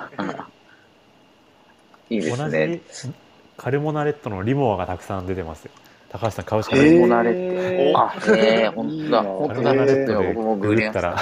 [2.09, 2.81] いいです同ね。
[2.91, 3.11] じ
[3.57, 5.71] カルモナレットのリモアがたくさん出てますよ。
[6.09, 6.91] 高橋さん買うしかカない。
[6.91, 9.17] ルモナレッへーあ、ええー、本当だ。
[9.21, 9.85] カルモナ。
[9.85, 11.15] レットで僕もグググりましたら、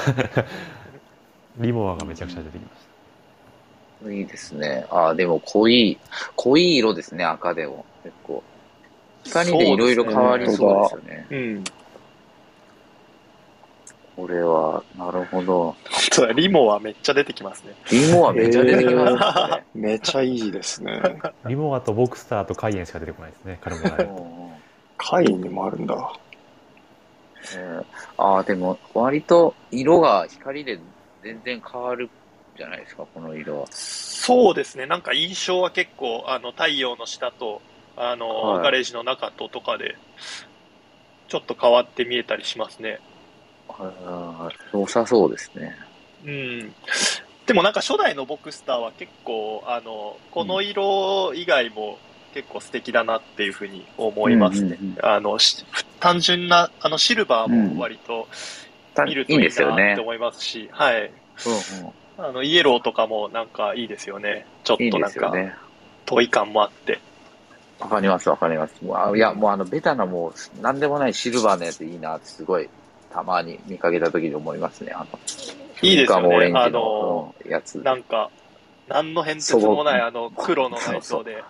[1.58, 2.89] リモアがめちゃくちゃ出てきまし
[4.08, 4.86] いいですね。
[4.90, 5.98] あ、でも濃い、
[6.36, 7.86] 濃い色ですね、赤でも。
[8.04, 8.44] 結構。
[9.24, 11.28] 光でいろいろ変わりそうですよね。
[11.30, 11.64] うん。
[14.16, 15.64] これは、なるほど。
[15.64, 15.76] 本
[16.12, 17.74] 当だ、リモはめっちゃ出てきますね。
[17.92, 19.66] リモはめっちゃ出てきますね。
[19.76, 21.02] めちゃいいですね。
[21.22, 21.34] た。
[21.46, 24.24] リモアとボクスターとカイエンしか出てこないですね、カルモナレット。
[24.24, 24.40] うん
[25.00, 26.14] 会にもあるんだ。
[27.56, 27.86] えー
[28.18, 30.78] ああ、でも、割と色が光で
[31.24, 32.10] 全然変わる
[32.60, 33.68] じゃないですか、この色は。
[33.72, 34.86] そうですね。
[34.86, 37.62] なんか印象は結構、あの、太陽の下と、
[37.96, 39.96] あの、はいガレージの中ととかで、
[41.30, 43.00] ちょっと変わって見えたりしますね。
[43.70, 45.76] あー良さそうですね。
[46.26, 46.74] うん。
[47.46, 51.98] でもなんか初代のボクスターは結構、あの、この色以外も
[52.34, 54.78] 結構素敵だなっていうふうに思いますね。
[54.82, 55.66] うんうんうんあの、し
[56.02, 58.28] 単純な、あの、シルバーも割と
[58.94, 60.02] た見るといいなって。
[60.02, 61.12] 思いますし、はい。
[61.46, 64.46] うんうんあの、イエローとかもなんかいいですよね。
[64.64, 65.34] ちょっとなんか。
[66.06, 67.00] 遠い感もあって。
[67.80, 68.84] わかります、わかります。
[68.84, 72.70] もうあいや、もうあの、ベタなもう、なんでもないシルバーのやついいなってすごい、
[73.12, 74.92] たまに見かけた時に思いますね。
[74.92, 75.20] あの、
[75.82, 76.52] いいですよね。
[76.54, 77.76] あジのやつ。
[77.76, 78.30] なんか、
[78.90, 81.42] 何の変哲もないあの黒の内装で。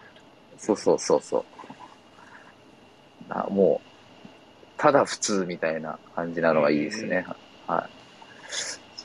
[0.58, 3.30] そうそうそうそう。
[3.30, 3.90] なもう、
[4.78, 7.26] ただ普通みたいな感じなのがいいですね。
[7.66, 7.90] はい。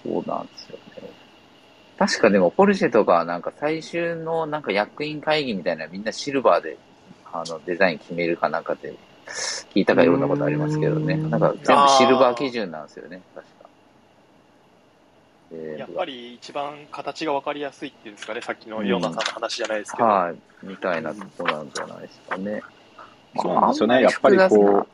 [0.05, 0.84] そうなんですよね。
[1.99, 6.77] 確かでも、ポルシェとかはなんか最終のなんか役員会議みたいなみんなシルバーで
[7.33, 8.95] あのデザイン決めるかなんかって
[9.75, 11.15] 聞いたかようなことありますけどね。
[11.15, 13.21] うんなんか全部シルバー基準なんですよね。
[13.35, 13.69] 確か。
[15.53, 20.05] えーやっぱり一番形が分かりやすいっていうんですかね、さっきのヨナさんの話じゃないですけど。
[20.05, 22.63] はい、みたいなとこなんじゃないですかね。
[23.37, 24.03] そうなんですよね。
[24.03, 24.87] やっぱりこ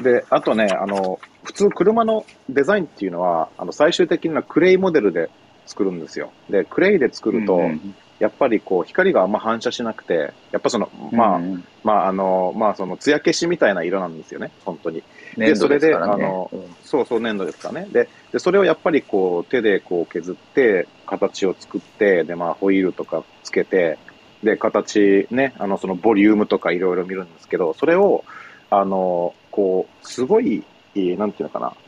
[0.00, 5.30] う、で、あとね、あの、普通車のデザインっていうのは、あの、最終的にはクレイモデルで
[5.66, 6.32] 作るんですよ。
[6.48, 7.60] で、クレイで作ると、
[8.18, 15.02] やっぱりこう、光があんま反射しなくて、やっぱその、まあ、うんまあ、あの、まあ、その、艶消しみたいな色なんですよね、本当に。
[15.36, 15.54] で。
[15.54, 17.88] それであのうんそうそう、粘土ですからね。
[17.90, 23.98] で、でそれをやっぱりこう、手でこう削って、形を作って、で、まあ、ホイールとかつけて、
[24.42, 28.24] で、形ね、あの、そのボリュームとかいろいろ見るんですけど、それを、
[28.70, 31.85] あの、こう、すごい、えーなんていうのかな、えー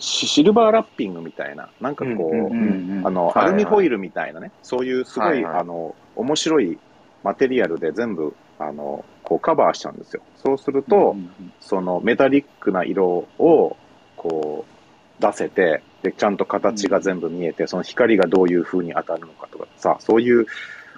[0.00, 3.90] シシルバーラッピングみたいな、なんかこう、うんあの、アルミホイル。
[3.90, 6.78] ルみたいなね、そういうすごい、あの、面白い
[7.22, 10.22] マテリアルで全部、あの、こうカバーしちゃうんですよ。
[10.36, 11.16] そうすると、
[11.60, 13.76] そのメタリックな色を、
[14.16, 20.46] こう、出せて、で、ちゃんと形が全部見えて、その光がどういう風に当たるのかとかさ、そういう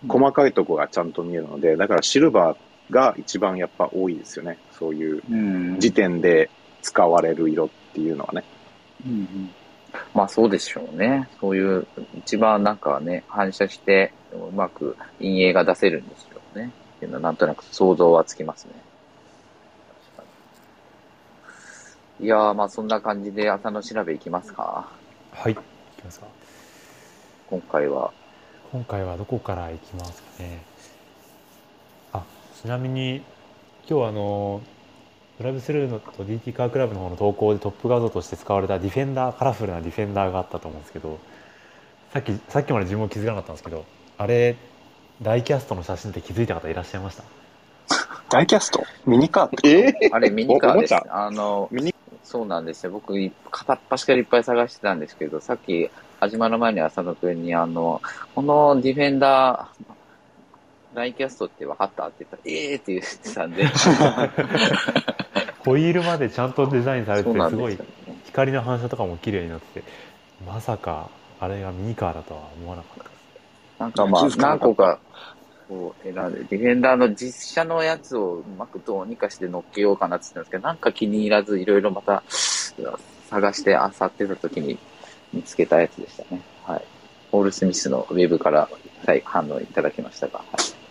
[0.08, 4.58] 細かいとこがちゃんと見えるので、だからシルバーが一番やっぱ多いですよね。
[4.72, 6.50] そういううん時点で
[6.82, 8.44] 使われる色っていうのはね。
[10.14, 11.28] まあそうでしょうね。
[11.40, 11.86] そういう、
[12.18, 16.72] 一番なんかね、反射して、うまく陰影が出せるんですよね。
[16.96, 18.72] っていうのはなんとなく想像はつきますね。
[22.20, 24.88] いやー、まあそんな感じで朝の調べいきますか。
[25.32, 25.52] はい。
[25.52, 26.26] いきますか。
[27.50, 28.12] 今回は。
[28.70, 30.62] 今回はどこから行きますかね。
[32.12, 32.22] あ、
[32.62, 34.62] ちなみに、今日はあの、
[35.42, 41.18] ドライブスルーのと DT カークラブの方の投稿でトップ画像として使われたディフェンダーカラフルなディフェンダーがあったと思うんですけど
[42.12, 43.84] さっきさっきまで自分も気づかなかったんですけど
[44.18, 44.56] あれ
[45.20, 47.24] ダイキャストの写真って気づいた方いらっしゃいました？
[48.30, 48.84] ダイキャスト？
[49.04, 49.46] ミニカー？
[49.46, 50.94] ってえあれミニカーです。
[50.94, 51.94] あの、ミニ？
[52.24, 52.92] そうなんですよ。
[52.92, 53.12] 僕、
[53.50, 58.00] 片っ端からいっぱい探してたんですけど、さっき始まる前に浅野くんに、あの、
[58.34, 62.06] このディフェンダー、ライキャストって分かった？
[62.08, 63.64] って言ったら、ええーって言ってたんで、
[65.64, 67.78] ホイールまでちゃんとデザインされててすごい。
[68.26, 69.86] 光の反射とかも綺麗になってて
[70.46, 73.12] まさかあれがミニカーだとは思わなかったです
[73.78, 75.00] なんかまあ何個か、
[75.68, 82.22] こう選んで、ディフェンダーの実写のやつをうまくどうにかして乗っけようかなって言ったんですけど、なんか気に入らず、いろいろまた
[83.28, 84.78] 探して、あさってた時に
[85.32, 86.42] 見つけたやつでしたね。
[86.64, 86.84] はい。
[87.32, 88.68] ポール・スミスのウェブから
[89.06, 90.44] はい反応いただきましたが、は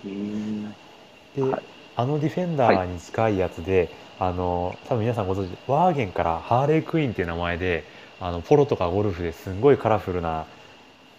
[0.06, 1.40] い。
[1.40, 1.64] で、はい
[1.96, 3.90] あのディフェンダーに近いやつで、
[4.22, 7.84] あの多分皆さんご存知ワーゲンからハーレークイーンっていう名前で
[8.20, 10.46] あのポロとかゴルフですんごいカラフルな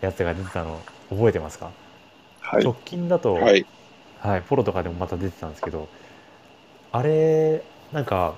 [0.00, 1.72] やつが出てたの覚えてますか、
[2.40, 3.66] はい直近だと、はい。
[4.20, 5.88] はい、ポロとかでもまた出てたんですけど
[6.92, 8.36] あれなんか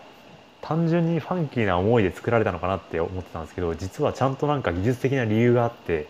[0.63, 6.09] 単純にファンキーな思いで作られたのかなって思ってたんですけど実はちゃんとなんか技術的な理由があって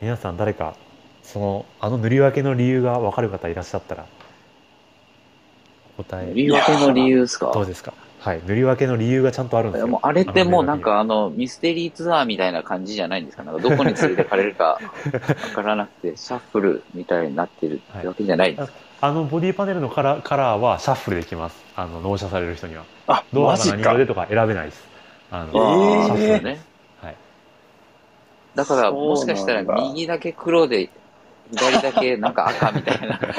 [0.00, 0.76] 皆さん誰か
[1.24, 4.06] そのあの塗り分けの理由が分かる方いらっしゃったら
[6.04, 6.28] 答え。
[6.28, 7.50] 塗り分けの理由ですか？
[7.52, 7.92] どうですか？
[8.20, 8.40] はい。
[8.46, 9.88] 塗り分けの理由がちゃんとあるんですよ。
[9.88, 13.44] もうあれってもうなんあかあのミステリーツアーみたいな感じじゃないんですか？
[13.44, 14.80] なんかどこに連れてかれるか わ
[15.54, 21.64] からなくて、シャッフルみたいになってるってわけじゃないんですか、あのボディパネルのカラーカラーはシャッフルできます。
[21.76, 22.84] あの納車される人には。
[23.06, 23.76] あ、どうがマジか。
[23.76, 23.98] 何色。
[23.98, 24.84] でとか選べないです。
[25.30, 26.04] あの、えー。
[26.06, 26.60] シャッフルね。
[27.00, 27.14] はい。
[28.54, 30.90] だから、もしかしたら右だけ黒で、
[31.52, 33.18] 左だけなんか赤みたいな。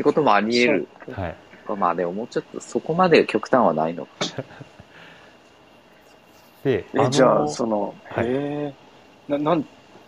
[0.00, 0.88] ってこともあり得る。
[1.12, 1.34] はい
[1.78, 4.10] まあでももうちょっとそこまで極端はないのか。
[6.64, 8.74] でえ、じゃあ、のその、はいへえ、
[9.28, 9.64] な、なん、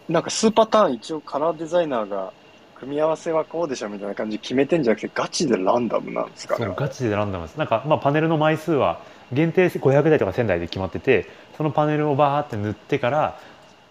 [0.09, 2.33] なんか数パターン一応カラーデザイナーが、
[2.81, 6.59] 組み合わせはこうでしょみたいな感じで決めてんじゃなくて、ガチでランダムなんですか？
[6.59, 6.65] ね。
[6.67, 8.99] そうガチでランダムですなんか、まあ、パネルの枚数は
[9.33, 13.39] 限定500台とか1000台で決まっててそのパネルをバーって塗ってから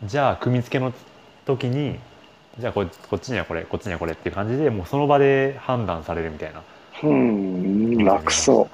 [0.04, 0.92] じゃあ組み付けの
[1.46, 2.00] 時に
[2.62, 6.62] じゃあここっちにはこれこっちにはこれっていう感じでもうその場で判断されるみたいな
[7.04, 8.66] うん、楽そう。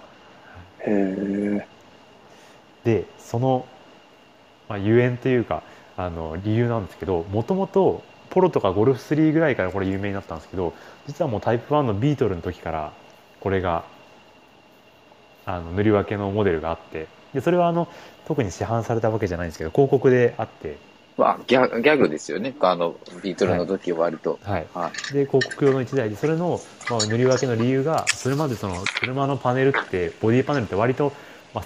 [0.81, 1.67] へえ。
[2.83, 3.65] でその、
[4.69, 5.63] まあ、ゆえんというか
[5.95, 10.73] あの理由なんですけどもともとポロとかゴルフ3ぐらいからこれ有名になったんですけど
[11.07, 12.93] 実はもうタイプ1のビートルの時から
[13.39, 13.85] これが
[15.45, 17.87] あの塗り分けのモデルがあってでそれはあの
[18.25, 20.77] 特に市販されたわけじゃないんですけど広告であって、
[21.17, 22.55] まあ、ギャギャグですよね。
[22.59, 24.39] あの、ビートルの時は割と。
[24.43, 25.13] はい、はい。
[25.13, 31.11] で広告用の1台でそれの、まあ、塗り分けの理由がそれまでその車のパネルってボディパネルって割と、
[31.53, 31.63] まあ、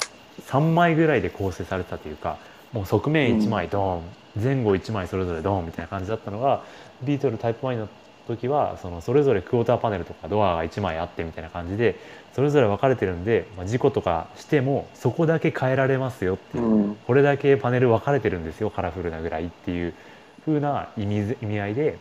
[0.48, 2.38] 3枚ぐらいで構成されてたというか
[2.72, 6.64] もう側面1枚ドーン、前後1枚それぞれドーンみたいな感じだったのが
[7.04, 7.90] ビートルタイプ1の
[8.28, 11.98] 時はそのそれぞれクォーターパネルとかドアが1枚あってみたいな感じで
[12.34, 16.96] それぞれ分かれてるんで、まあ、事故とかしてもそこだけ変えられますよっていううん。
[17.08, 19.94] これだけパネル分かれてるんですよカラフルなぐらいっていう
[20.46, 21.98] 風な意味意味合いで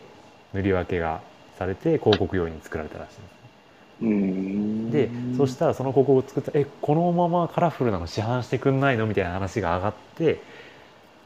[0.53, 1.21] 塗り分けが
[1.57, 3.31] されて広告用に作られたらしいんです
[4.01, 4.91] うん。
[4.91, 9.05] でそしたらその広告を作ったえこのままカラフルなの市販してくんないの？
[9.07, 10.41] みたいな話が上がって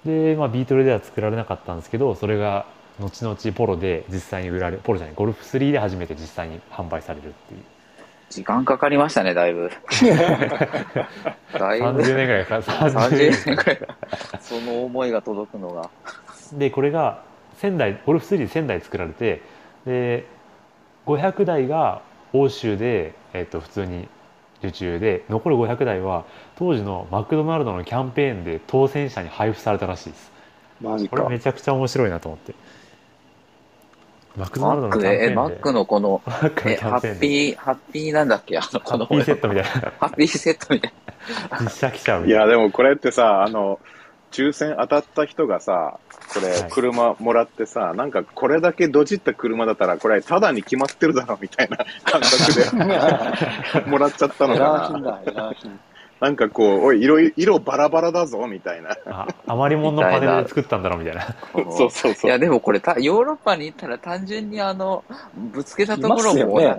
[0.05, 2.65] で、まあ、ビートルでは作られなかったんですけどそれが
[2.99, 7.61] 後々ポロで実際に売られポロじゃないゴルフ3で初めて実際に販売されるっていう
[8.29, 9.69] 時間かかりましたね、だいぶ。
[11.53, 11.85] だいぶ。
[11.85, 13.79] 30年ぐらいか30 30年年くらい。
[14.41, 15.89] その思いが届くのが。
[16.53, 17.23] でこれが
[17.61, 19.41] 1000台ゴルフ3で1000台作られて
[19.85, 20.25] で
[21.05, 22.01] 500台が
[22.33, 24.07] 欧州で、えっと普通に
[24.59, 26.25] 受注で残る500台は
[26.57, 30.31] 当時のマクドナルドのキャンペーンで当選者に配布されたらしいです
[30.81, 31.17] マジか。
[31.17, 32.55] これめちゃくちゃ面白いなと思って
[34.37, 35.31] マクドナルドマックで、のキャンペーンで。
[35.31, 37.19] え、マックのこの、マックのえ、ハッキャンペーンで。
[37.19, 38.57] ピー、ハッピーなんだっけ？
[38.57, 39.69] あの、ハッピーセットみたいな。
[39.99, 40.93] ハッピーセットみたい
[41.61, 42.51] 実写記者みいや、たいな。
[42.53, 43.79] でもこれってさ、あの、
[44.31, 45.97] 抽選当たった人がさ、
[46.33, 54.99] これはい、車もらってさ、なんかこれだけドジった車だったら、これ、ただに決まってるだろ、みたいな感覚で もらっちゃったのエラーかな。
[54.99, 55.79] 品だ、エラー品。
[56.25, 58.97] なんかこう、おい、色、色バラバラだぞ、みたいな。
[59.05, 61.21] あ余り物のパネルで作ったんだろうみたいな
[61.53, 61.71] な。
[61.71, 62.31] そうそうそう。
[62.31, 65.03] いや、でもこれた、ヨーロッパに行ったら単純にあの、
[65.35, 66.75] ぶつけたところも、ね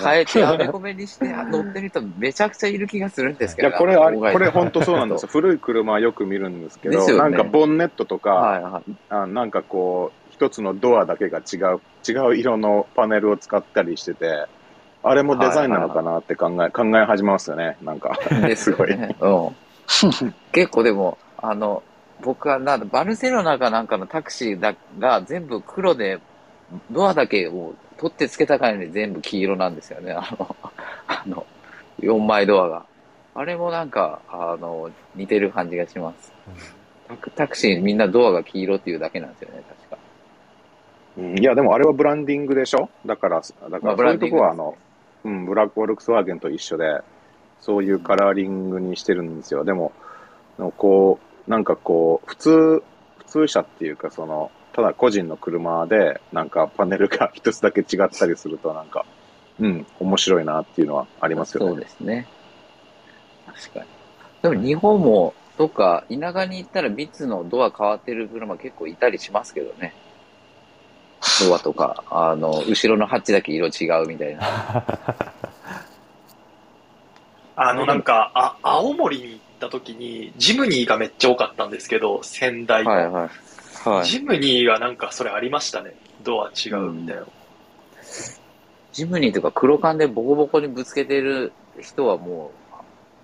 [0.00, 3.68] 変えて、あめこめにして乗ってる人めちゃくちゃいる気がするんですけど。
[3.70, 5.30] いや、これ、あこれ本当そうなんですよ。
[5.32, 8.92] 古い車はよく見るんですけど、ねなんかボンネットとか、はいはい。
[9.08, 14.46] あなんかこう、一つのドアだけが違う、違う色のパネルを使ったりしてて、
[15.08, 18.18] あれもデザインなのかなって考え、考え始めますよね、なんか。
[18.42, 19.14] ですよね。
[19.20, 19.56] うん。
[20.52, 21.82] 結構でも、あの、
[22.22, 26.18] 僕はなバルセロナかなんかのタクシーだが全部黒で、
[26.90, 30.12] ドアだけを取ってつけた感じで全部黄色なんですよね。
[30.12, 30.56] あの、
[31.06, 31.46] あの、
[32.00, 32.84] 4枚ドアが。
[33.34, 36.32] あれもなんか、あの、似てる感じがします。
[37.06, 39.96] タクタクシーみんなドアが黄色っていうだけなんですよね、確か。
[41.18, 42.88] うんいや、でもあれはブランディングでしょ？
[43.06, 44.74] だから、だかまあらそういうとこは、あの、
[45.26, 47.00] うん、ブラックウォルクスワーゲンと一緒で、
[47.60, 49.64] そういうカラーリングにしてるんですよ。
[49.64, 49.92] でも、
[50.76, 52.82] こう、なんかこう、普通、
[53.18, 59.04] 普通車っていうか、その、ただ個人の車で、なんかパネルが 一つだけ違ったりすると、なんか、
[59.58, 61.70] うん、面白いなっていうのはありますよね。
[61.70, 62.26] そうですね。
[63.46, 63.86] 確かに。
[64.42, 69.94] でも日本も、どっか田舎に行ったらビッツのドア変わってる車結構いたりしますけどね。
[71.46, 74.84] ドアとか、あの、後ろのハッチだけ色違うみたいな。
[77.56, 82.90] あの、なんか、あ、青森に行った時に、ジムニーがめっちゃ多かったんですけど、仙台の。
[82.90, 83.30] はいはい。
[83.88, 84.04] はい。
[84.04, 85.94] ジムニーはなんかそれありましたね。
[86.22, 87.22] ドア違うみたいな。
[88.92, 92.50] ジムニーとか黒缶でボコボコにぶつけてる人はも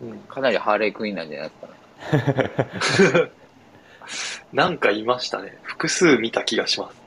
[0.00, 3.30] うんう、かなりハーレークイーンなんじゃないですかね。
[4.52, 5.56] なんかいましたね。
[5.62, 7.01] 複数見た気がします。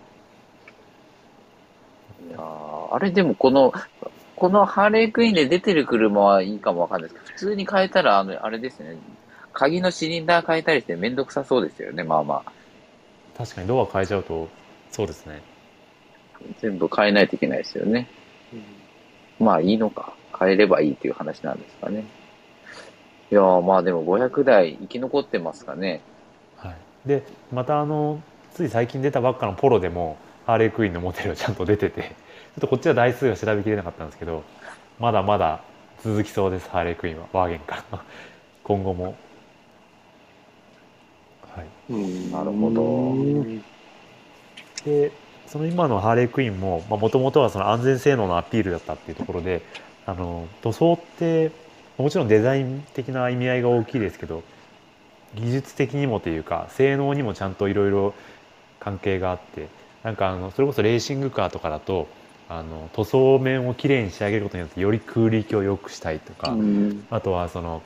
[2.29, 3.73] いやーあれでもこの、
[4.35, 8.97] このハーレークイーンで出てる車はいいかもわかんないですけど、普通に変えたら、あの、あれですね、
[9.55, 12.51] 鍵のシリンダー変えたりしてめんどくさそうですよね、まあまあ。
[13.37, 14.47] 確かにドア変えちゃうと
[14.91, 15.41] そうですね
[16.61, 18.07] 全部変えないといけないですよね。
[19.39, 20.13] まあいいのか。
[20.37, 22.03] 変えればいいっていう話なんですかね。
[23.31, 26.01] いやーまあでも500台生き残ってますかね。
[26.57, 28.21] はいでまたあの
[28.53, 34.43] つい最近出たばっかのポロでもハーレークイーンのモデルがちゃんと出ててちょっとこっちは台数が調べきれなかったんですけど
[34.99, 35.61] まだまだ
[36.03, 37.27] 続きそうですハーレークイーンは。
[37.33, 37.83] ワーゲンか。
[37.91, 37.99] ら
[38.63, 39.15] 今後も。
[41.55, 41.65] はい。
[41.89, 43.45] うんなるほど。
[44.85, 45.11] で
[45.47, 49.61] その今のハーレークイーンももともとはその安全性能のアピールだったっていうところで
[50.05, 51.51] あの塗装って
[51.97, 54.43] もちろんデザイン的な意味合いが大きいですけど
[55.33, 58.13] 技術的にもというか性能にもちゃんといろいろ
[58.79, 59.67] 関係があって
[60.05, 62.07] なんかあのそれこそレーシングカーとかだと
[62.47, 67.07] あの塗装面をきれいに仕上げることによってより空力を良くしたいとか、うん。
[67.09, 67.81] あとはその、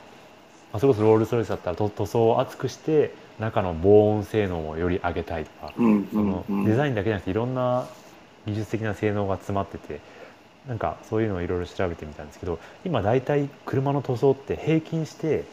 [0.73, 6.65] まあそれこそロールスロイスだったらと塗装を厚くして中の防音性能をより上げたいとか、うんそのうん。
[6.65, 7.88] デザインだけじゃなくていろんな
[8.45, 10.01] 技術的な性能が詰まってて
[10.67, 15.45] なんかそういうのをいろいろ調べてみたんですけど今大体車の塗装って平均して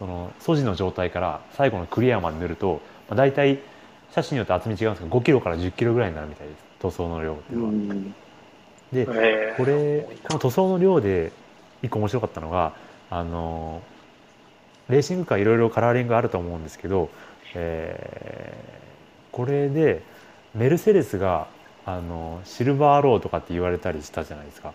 [0.00, 3.60] その素地の状態から最後のクリアまで塗ると、まあ、大体
[4.14, 6.58] 車種によって厚み違うんですけど5キロから10キロぐらいになるみたいです。
[6.80, 7.70] 塗装の量っていうのは。
[7.70, 8.12] うん。
[8.12, 8.14] で
[8.92, 9.56] えー。
[9.56, 11.32] これこの塗装の量で
[11.82, 12.74] 一個面白かったのが
[13.10, 13.82] あの
[14.88, 17.10] レーシングカーいろいろカラーリングあると思うんですけど、
[17.54, 18.82] えー
[19.32, 20.02] これで
[20.54, 21.48] メルセデスが
[21.84, 24.74] あのシルバーローとかって言われたりしたじゃないですか。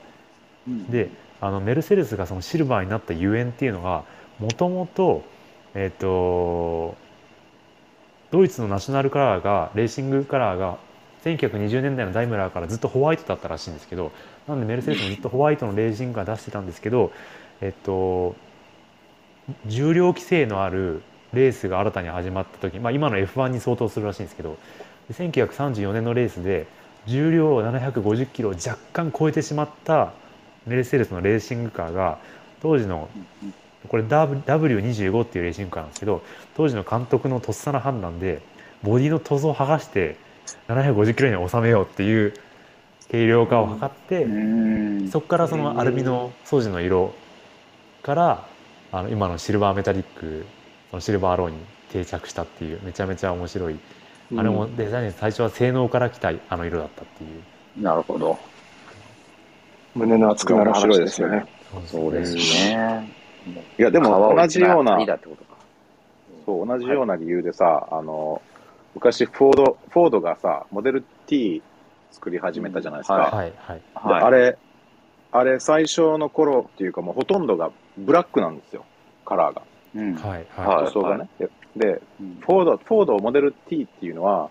[0.89, 4.03] であのメルセデスがそのシルバーになったゆえんっていうのが
[4.39, 5.23] もともと
[5.75, 6.95] えっ、と
[8.31, 10.77] ドイツのナショナルカラーがレーシングカラーが
[11.23, 14.11] 1920年代のダイムラーからずっとホワイトだったらしいんですけど
[14.47, 17.11] なんでメルセデスもずっとホワイトのレーシングカー出してたんですけど
[17.61, 18.35] えっと
[19.65, 21.01] 重量規制のある
[21.33, 24.57] レースが新たに始まった時、まあ、今の F1 に相当するらしいんですけど
[25.11, 26.67] 1934年のレースで
[27.05, 30.11] 重量750キロを若干超えてしまった
[30.65, 32.19] メルセデスのレーシングカーが
[32.61, 33.07] 当時の
[33.87, 36.21] これ W- W25 っていうレーシングカーなんですけど
[36.55, 38.41] 当時の監督のとっさな判断で
[38.83, 40.17] ボディの塗装を剥がして
[40.67, 42.33] 750キロに収めようっていう
[43.09, 47.13] 軽量化を図って、うんそこからそのアルミの素地の色
[48.03, 48.47] から
[48.91, 50.45] あの今のシルバーメタリック
[50.91, 51.55] そのシルバーローに
[51.91, 53.79] 定着したっていうめちゃめちゃ面白い、
[54.35, 58.37] あれもデザイン最初は性能から来たあの色だったっていうなるほど。
[59.95, 61.45] 胸の熱くなる話ですよね。
[61.85, 63.09] そうですね。
[63.77, 64.97] いや、でも同じような。
[66.45, 68.41] そう、同じような理由でさ、あの、
[68.95, 71.61] 昔フォード、フォードがさ、モデル T
[72.11, 73.15] 作り始めたじゃないですか。
[73.15, 73.81] うんはいはい。
[74.07, 74.23] ではい。
[74.23, 74.57] あれ、
[75.31, 78.85] あれ最初の頃っていうかもうほとんどがブラックなんですよ、
[79.25, 79.61] カラーが。
[79.95, 80.15] うん。
[80.15, 80.85] はいははい。
[80.85, 81.29] 塗装がね。
[81.37, 82.37] でで、うん。
[82.41, 84.49] フォード、フォードモデル T っていうのは、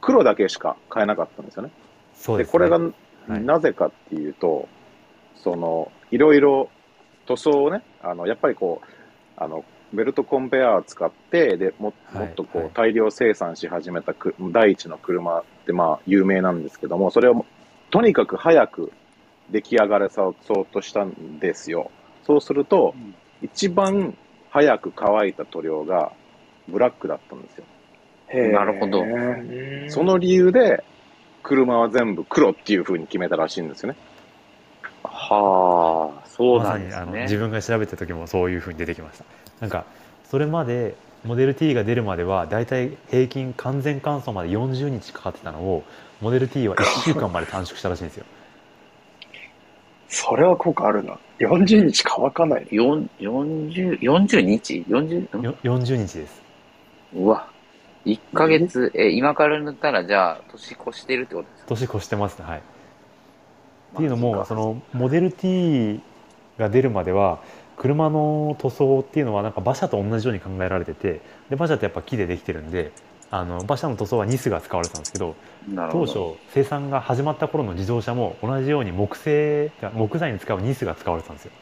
[0.00, 1.68] 黒だけしか買えなかったんですよね。
[1.68, 1.74] で、
[2.14, 2.78] そうです、ね、これが
[3.28, 3.44] はい。
[3.44, 4.68] なぜかっていうと、
[5.36, 6.68] その、いろいろ
[7.26, 8.86] 塗装をね、あの、やっぱりこう、
[9.36, 17.44] あの、ベルトコンベヤー使って、でもはいもっとこう、はい大量生産し始めたく第一の車ってまあ有名なんですけども、それを
[17.90, 18.92] とにかく早く
[19.50, 20.34] 出来上がらそう
[20.72, 21.90] としたんですよ。
[22.24, 24.16] そうすると、うん一番
[24.50, 26.12] 早く乾いた塗料が
[26.68, 27.64] ブラックだったんですよ。
[28.52, 29.02] なるほど
[29.88, 30.82] その理由で、
[31.42, 33.98] 車は全部黒っていう風に決めたらしいんですよね。
[35.04, 37.38] はあ、そうまさなんですにあの自ね。
[37.40, 39.24] 分が調べた時もそういうふうに出てきました
[39.60, 39.84] なんか
[40.30, 40.94] それまで
[41.24, 45.84] モデル T が出るまではだいたい平均完全乾燥まで40日かかってたのを
[46.20, 48.24] モデル T は1週間まで短縮したらしいんですよ
[50.08, 51.16] それは効果あるな。
[51.38, 52.66] 40日乾かない。
[52.70, 55.38] よん40、40日 ?40?
[55.38, 55.42] ん？
[55.42, 56.42] よ40日です
[57.14, 57.46] うわ。
[58.04, 61.68] 1ヶ月、え、今から塗ったらじゃあ、年越してるってことですか？
[61.68, 62.62] 年越してますねはい
[63.92, 66.00] っていうのもそのモデル T
[66.58, 67.40] が出るまでは
[67.76, 71.20] 車の塗装っていうのはなんか馬車と同じように考えられてて
[71.50, 72.92] で馬車ってやっぱ木でできてるんで
[73.30, 75.34] あの馬車の塗装はニスが使われてたんですけど
[75.90, 76.06] 当。
[76.06, 81.52] 初生産が始まった頃の自動車も同じように木製木材に使うニスが使われてたんですよ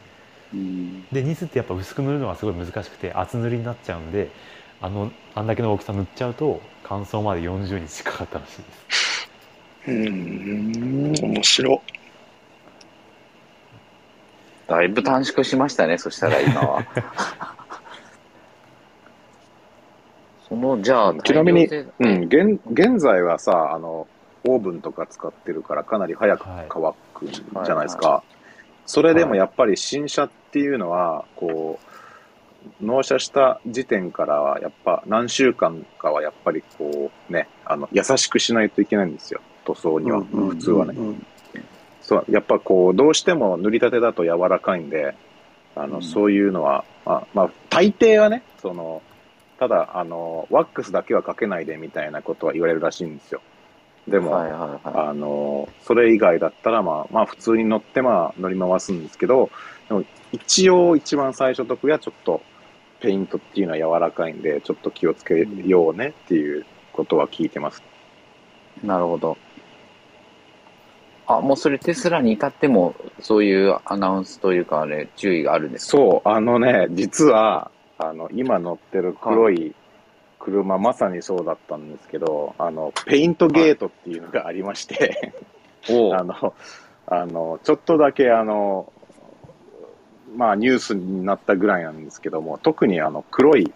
[0.53, 4.29] うんでニスってやっぱ薄く塗るのがすごい難しくて厚塗りになっちゃうんで
[4.81, 9.29] あのあんだけの大きさ塗っちゃうと乾燥まで40日かかったらしいです
[9.87, 11.81] うーん、面白。
[14.71, 16.85] だいぶ短縮しましたね、そしたら今は。
[20.47, 24.07] その、じゃあ、ちなみにうん、現現在はさ、あの、
[24.45, 28.09] オーブンとか使ってるからかなり早くはい乾くんじゃないですか。
[28.09, 28.23] は
[28.85, 31.77] それでもやっぱり新車っていうのは、こ
[32.81, 39.41] う、納車した時点からは、やっぱ何週間かはやっぱりこうね、あの、優しくしないといけないんですよ。
[39.65, 40.93] 塗装には、普通はね。
[42.15, 45.15] うんそう、やっぱこう、どうしても塗りたてだと柔らかいんで、
[45.75, 49.01] あの、うんそういうのは、まあ、まあ、大抵はね、その、
[49.59, 53.41] ただ、あの、ワックスだけはかけないでみたいなことは言われるらしいんですよ。
[54.07, 59.51] でも、はいはいはあの、それ以外だったら、まあ、まあ、普通に乗って、まあ、乗り回すんですけど、
[59.87, 62.41] でも、一応、一番最初時はちょっと、
[62.99, 67.83] ペイントっていうのは柔らかいんで、ちょっと気をつけようねっていうことは聞いてます。
[68.83, 68.87] い。
[68.87, 69.37] なるほど。
[71.37, 75.97] あ、もうそれテスラに至っても、そういうアナウンスというか、あれ、注意があるんですか？
[75.97, 79.75] そう、あのね、実は、あの、今乗ってる黒い
[80.39, 85.33] 車、まさにそうだったんですけど、あの、ペイントゲートっていうのがありまして、
[85.89, 86.53] おあの、
[87.07, 88.91] あの、ちょっとだけあの、
[90.35, 93.73] まあニュースになったぐらいなんですけども、特にあの黒い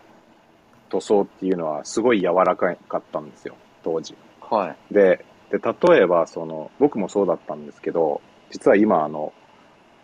[0.90, 4.16] 塗装っていうのはすごい柔らかかったんですよ、当時。
[4.40, 4.94] はい。
[4.94, 5.26] で、
[5.60, 9.34] で例えばその、僕もそうだったんですけど、実は今あの、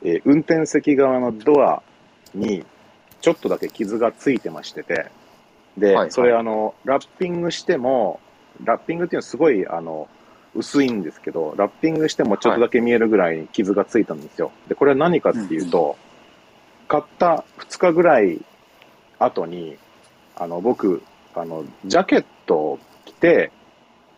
[0.03, 1.83] えー運転席側のドア
[2.33, 2.65] に
[3.21, 5.11] ちょっとだけ傷がついてましてて、
[5.77, 8.19] で、はいはいそれあの、ラッピングしても、
[8.63, 10.09] ラッピングっていうのはすごいあの、
[10.53, 14.51] 薄いんですけど、ラッピングしてもちょっとだけ見えるぐらいに傷がついたんですよ。
[14.67, 15.97] で、これは何かっていうと、
[16.87, 18.41] 買った2日ぐらい
[19.17, 19.77] 後に、
[20.35, 21.01] あの、僕、
[21.33, 23.51] あの、ジャケットを着て、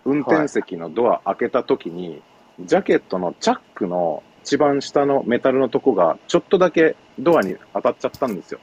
[0.06, 2.22] 運転席のドア開けた時に、
[2.60, 8.60] ジャケットのチャックの一番下のメタルのとこが、ちょっとだけドアに当たっちゃったんですよ。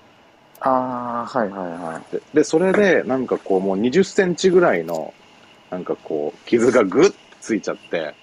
[0.60, 2.14] ああ、はいはいはい。
[2.14, 5.14] で、でそれで、なんかこう、もう20センチぐらいの、
[5.70, 7.10] なんかこう、傷がぐっ
[7.40, 8.14] ついちゃって、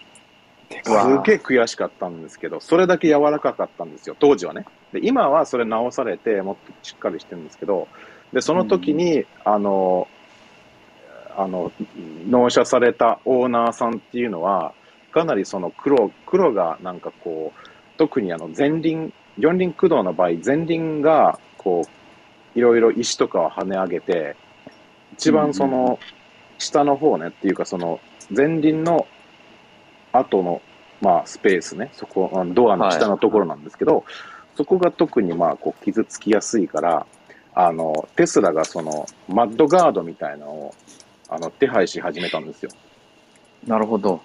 [0.70, 4.65] ですげえ悔しかったんですけど、それだけ柔らかかったんですよ、当時はね。
[4.93, 7.88] で、今はそれ直されて、もっとしっかりしてるんですけど、
[8.34, 10.07] で、その時に、あの、
[11.38, 11.71] あの、
[12.27, 14.73] 納車されたオーナーさんっていうのは、
[15.11, 17.59] かなりその黒、黒がなんかこう、
[17.97, 24.35] 特にあの前輪、四輪駆動の場合、前輪がこう、いろいろ石とかを跳ね上げて、
[25.13, 25.99] 一番その、
[26.57, 27.99] 下の方ねっていうかその、
[28.35, 29.07] 前輪の
[30.11, 30.61] 後の、
[31.01, 34.05] まあ、スペースね、そこ、ドアの下のところなんですけど、
[34.55, 37.05] そこが特にまあ、こう、傷つきやすいから、
[37.53, 40.73] あの、テスラがその、マッドガードみたいなのを、
[41.30, 42.71] あの、手配し始めたんですよ。
[43.65, 44.21] なるほど。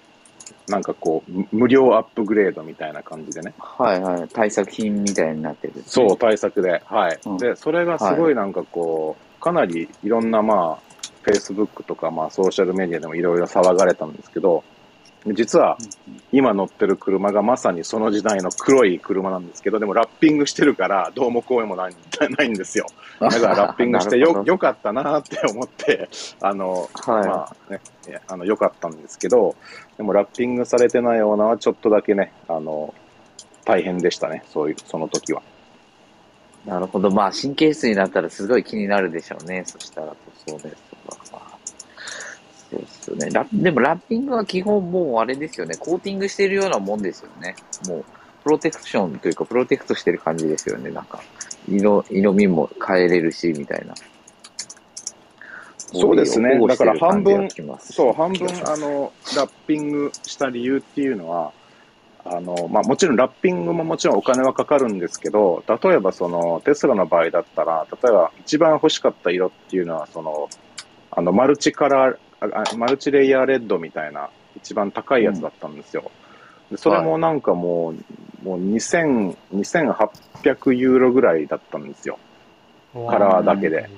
[0.67, 3.53] なんかこう、む無料アップグレードみたいな感じでね。
[3.59, 4.27] はいはい。
[4.29, 6.17] 対策品みたいになってる、そう、。
[6.17, 6.81] 対策で。
[6.85, 7.19] はい。
[7.25, 14.63] うんで、それがすごいなんかこう、かなりいろんなまあ、Facebook とかまあ、ソーシャルメディアでもいろいろ騒がれたんですけど、
[15.27, 15.77] 実は
[16.33, 21.95] 今乗ってる車がまさにその時代の黒い車なんですけど、でもラッピングしてるからどうもこうもない
[22.37, 22.87] ないんですよ。
[23.19, 26.09] だからラッピングしてよよかったなって思って、
[26.41, 27.27] あの、はい。
[27.27, 27.79] まあね、
[28.27, 29.55] あの、良かったんですけど、
[29.97, 32.93] でもラッピングされてないようなはちょっとだけね、あの、
[33.63, 35.41] 大変でしたね、そういう、その時は。
[36.65, 37.11] なるほど。
[37.11, 39.63] まあ、神経質になったらすごい気になるでしょうね。
[39.65, 40.15] そしたら、
[40.47, 40.92] そうです。
[42.73, 43.29] そうですよね。
[43.29, 45.75] ラでも、ラッピングは基本もうあれですよね。
[45.77, 47.55] コーティングしてるようなもんですよね。
[47.87, 48.05] もう、
[48.43, 50.89] プロテクションというか、プロテクトしてる感じですよね。
[50.89, 51.21] なんか、
[51.69, 53.93] 色、色味も変えれるし、みたいな。
[55.77, 57.47] そうですねだから半分
[57.79, 61.51] そう、半分、あの、ラッピングした理由っていうのは、
[62.25, 70.49] あの、まあ、もちろんラッピングももちろんお金はかかるんですけど、例えばその、テスラの場合だったら、例えば一番欲しかった色っていうのは、その、
[71.11, 76.11] あの、マルチカラー、ああマルチレイヤーレッドみたいな、一番高いやつだったんですよ。
[76.71, 82.17] でそれもなんかもう、もう2000、2800ユーロぐらいだったんですよ。
[82.93, 83.89] カラーだけで。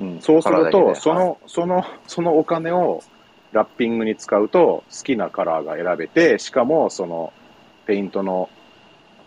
[0.00, 3.02] うん、そうすると、その、その、そのお金を
[3.52, 7.32] ラッピングに使うと、好きなカラーが選べて、しかも、その、
[7.86, 8.48] ペイントの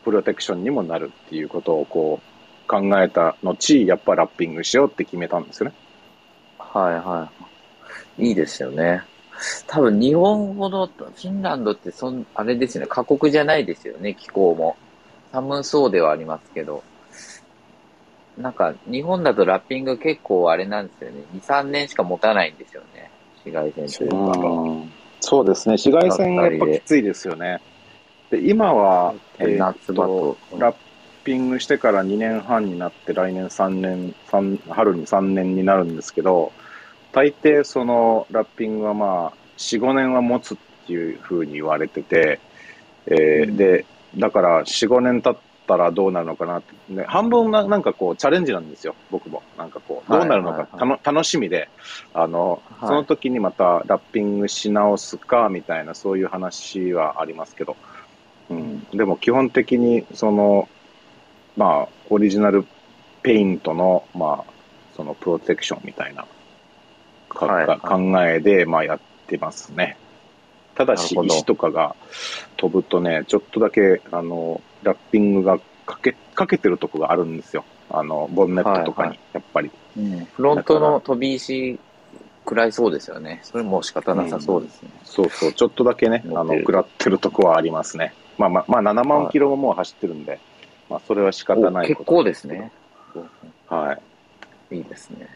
[0.04, 5.76] プロテクションにもなるっていうことを、こう、考えた後、やっぱラッピングしようって決めたんですよね。
[6.58, 7.45] はいはい。
[8.18, 9.04] いいですよね。
[9.68, 14.78] 多分日本ほど、フィンランドってそん、あれですよね、過酷じゃないですよね、気候も。
[15.32, 16.84] 寒そうではありますけど。
[18.38, 21.24] なんか、日本だとラッピング結構あれなんですよね。
[21.36, 23.10] 2、3年しか持たないんですよね。
[23.46, 24.40] 紫外線というか。
[24.40, 24.92] うん
[25.26, 25.74] そうですね。
[25.74, 27.60] 紫外線がやっぱきついですよね。
[28.30, 30.38] で、今は、えーっ夏場と。
[30.58, 30.76] ラッ
[31.24, 36.52] ピングしてから2年半になって来年3年、三春に3年になるんですけど、
[37.16, 42.42] 大抵そのラッピングはまあ4、5年は持つっていうふうに言われてて、
[43.08, 43.86] えーで、
[44.18, 49.44] だから4、5年経ったらどうなるのかなって、ね、半分ななんかこうチャレンジなんですよ、僕も。
[49.58, 51.70] なんかこう、どうなるのか、はいはいたの楽しみで、
[52.14, 52.90] あの、はい。
[52.90, 57.78] その時にまたラッピングし直すかみたいなそういう話はありますけど、
[58.50, 60.68] うん、でも基本的にその、
[61.56, 62.66] まあ、オリジナル
[63.24, 64.52] ペイントの、まあ、
[64.96, 66.26] そのプロテクションみたいな
[67.36, 69.98] か、はいはい考えで、まあ、やってますね。
[70.76, 71.96] ただし、石とかが
[72.58, 77.64] 飛ぶとね、ちょっとだけ、あの、ラッピングがかけ、かけてるとこがあるんですよ。
[77.90, 79.72] あの、ボンネットとかに、はいやっぱり。
[79.98, 81.80] うんフロントの飛び石
[82.46, 83.40] 食らいそうですよね。
[83.44, 84.90] それも仕方なさそうですね。
[85.04, 88.14] そうそう、ちょっとだけね、あの、食らってるとこはありますね。
[88.38, 90.40] まあまあ、まあ、7万キロももう走ってるんで、
[90.90, 92.72] まあ、それは仕方おない結構ですね。
[93.68, 93.98] は
[94.72, 94.78] い。
[94.78, 95.28] いいですね。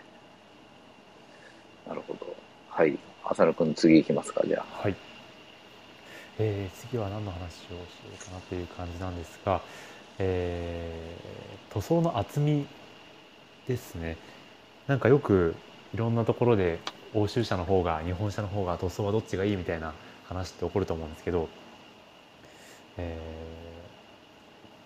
[1.89, 2.35] なるほど。
[2.69, 2.97] はい。
[3.25, 4.81] 浅野くん次行きますか、じゃあ。
[4.83, 4.95] はい、
[6.37, 7.79] えー次は何の話をしよ
[8.13, 9.61] うかなという感じなんですが、
[10.19, 12.65] えー塗装の厚み
[13.67, 14.17] ですね
[14.87, 15.55] なんかよく
[15.93, 16.79] いろんなところで
[17.13, 19.93] 欧州車の方が日本車の方が塗装はどっちがいいみたいな
[20.27, 21.49] 話って起こると思うんですけど、
[22.97, 23.19] え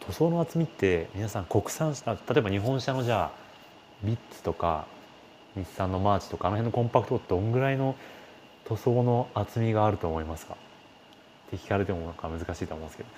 [0.01, 3.31] ー塗装の厚みって皆さん国産車例えば日本車のじゃあ
[4.03, 4.85] ヴィッツとか
[5.55, 7.95] 日産のマーチとかあの辺のコンパクトってどんぐらいの
[8.65, 10.55] 塗装の厚みがあると思いますか？
[10.55, 10.57] っ
[11.51, 13.09] て聞かれてもなんか難しいと思うんですけど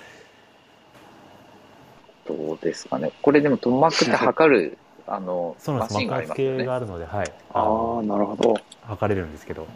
[2.26, 3.12] どうですかね。
[3.22, 6.58] これでも、塗膜って測る、 あの、そうなんですマシンがあますよね。
[6.60, 8.56] 計があるので、はい、あのあ、なるほど。
[8.88, 9.68] 測れるんですけど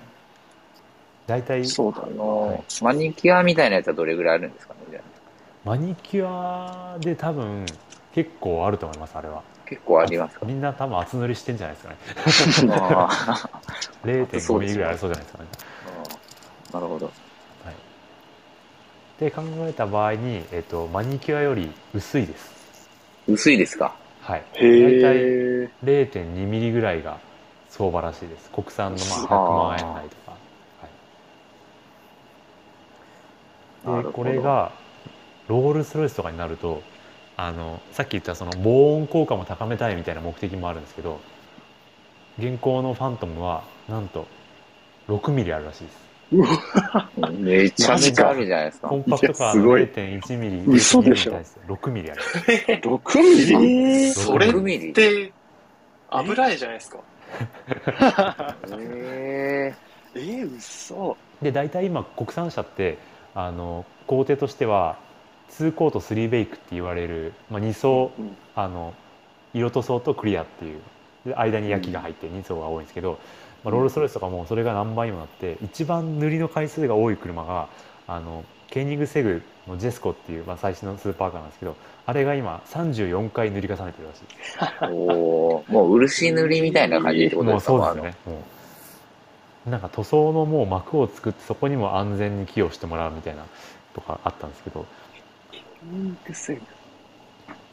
[1.28, 2.08] 大体そうだね。
[2.12, 5.00] あの、はいマニキュアみたいなやつはどれぐらいあるんですかね、
[5.64, 7.66] マニキュアで多分
[8.14, 10.46] 結構あると思いますあれはあ結構ありますか？
[10.48, 11.94] みんな多分厚塗りしてんじゃないですか
[12.66, 12.74] ね。
[12.82, 13.08] あ
[14.04, 15.50] 0.5 ミリぐらいありそうじゃないですかね。
[16.72, 16.74] ー。
[16.74, 17.06] なるほど。
[17.06, 17.12] は
[17.72, 17.76] い、
[19.20, 22.90] で考えた場合に、えっとマニキュアより薄いです。
[23.28, 23.94] 薄いですか？
[24.22, 24.44] はい。
[24.54, 27.18] 大体0.2ミリぐらいが
[27.70, 28.50] 相場らしいです。
[28.50, 29.16] 国産のま
[29.76, 30.34] あ100万円台とか、
[33.94, 34.72] はい、でこれが
[35.48, 36.82] ロールスロイスとかになると
[37.42, 41.22] あのさっき言ったその防音効果も高めたいみたいな目的もあるんですけど
[42.38, 44.28] 現行のファントムはなんと
[45.08, 46.10] 6ミリあるらしいです。
[47.32, 48.90] めちゃめちゃあるじゃないですか。
[48.90, 48.98] コ。
[48.98, 49.82] ンパクトカーのいやすごい。
[49.84, 52.22] 0.1ミリ嘘でしょ？0.2に対して6ミリある。
[52.84, 54.04] 6ミリ？
[54.08, 55.32] えー、それ6ミリって、
[56.10, 56.98] 油絵じゃないですか。
[58.78, 59.74] え
[60.14, 61.18] えー、嘘。
[61.42, 62.98] で大体今国産車って
[63.34, 64.98] あの工程としては
[65.50, 68.38] 2コート3ベイクって言われる、まあ、2層うん。
[68.56, 68.94] あの
[69.54, 70.80] 色塗装とクリアっていう。
[71.26, 73.20] で間に焼きが入って2層が多いんですけど、
[73.64, 77.68] まあ、ロールスロイスとかもそれが何倍にもなって一番塗りの回数が多い車が
[78.08, 81.76] あのケーニングセグのジェスコっていう、まあ、最新のスーパーカーなんですけど
[82.06, 84.22] あれが今34回塗り重ねてるらしい。
[84.22, 85.72] ですー、おー。
[85.72, 87.72] もう漆塗りみたいな感じってこともうですか？
[87.72, 88.14] そうですね。
[88.26, 88.42] も
[89.68, 89.70] う。
[89.70, 93.44] なんか塗装のもう膜を作ってそこにも安全に寄与してもらうみたいな
[93.94, 94.86] とかあったんですけど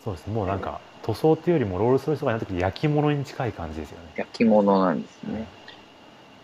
[0.05, 5.47] そうですねもうなんか塗装っていうよりもロールスロイスとかになった時焼き物に近い感じですよね焼き物なんですね。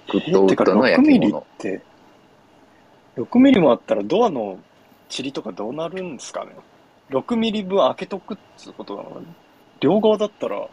[0.08, 1.46] グッえてかドウッドの6ミリっ焼き物。
[1.58, 1.82] て、
[3.16, 4.58] 6ミリもあったらドアの
[5.16, 6.52] 塵とかどうなるんですかね
[7.10, 9.22] ？6ミリ分開けとくっつうことなの
[9.80, 10.68] 両側だったら、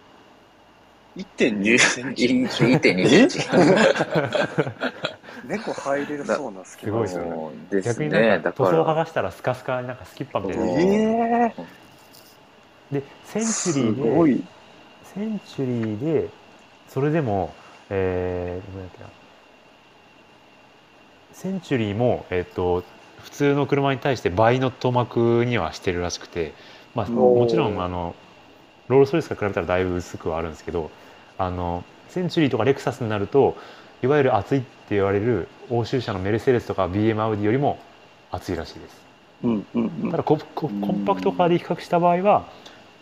[1.17, 2.27] 1.2センチ。
[2.49, 3.39] 1.2センチ。
[5.43, 7.41] 猫入れるそうな隙間すごいですよね。
[7.69, 8.27] です逆にね。
[8.27, 10.63] なんか塗だから、装剥がしたらスカスカになんかスキッパみたいな。
[10.65, 11.53] そうえ
[12.91, 14.43] でセンチュすリーでごい。
[15.03, 16.29] センチュリーで
[16.87, 17.53] それでも
[17.89, 19.09] えー、どっけな。
[21.33, 22.83] センチュリーもえっ、と
[23.23, 26.53] 普通の車に対して倍の塗膜にはしてるらしくて
[26.95, 27.39] まあおー。
[27.39, 28.15] もちろんあの
[28.87, 30.91] ロールスロイスから比べたらだいぶ薄くはあるんですけど
[31.37, 33.55] あのセンチュリーとかレクサスになると
[34.01, 37.77] いわゆる厚いって言われる欧州車のメルセデスとか BM アウディよりも
[38.31, 39.01] 厚いらしいです
[39.43, 42.49] うんうんうんただコココンパクトカーで比較した場合は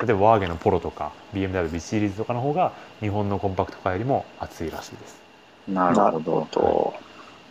[0.01, 5.21] 例えばワーゲンのポロとか BMW ビシリーズとかの方が日本のコンパクトカーよりも厚いらしいです
[5.67, 6.47] なるほどほ。
[6.51, 6.93] ど。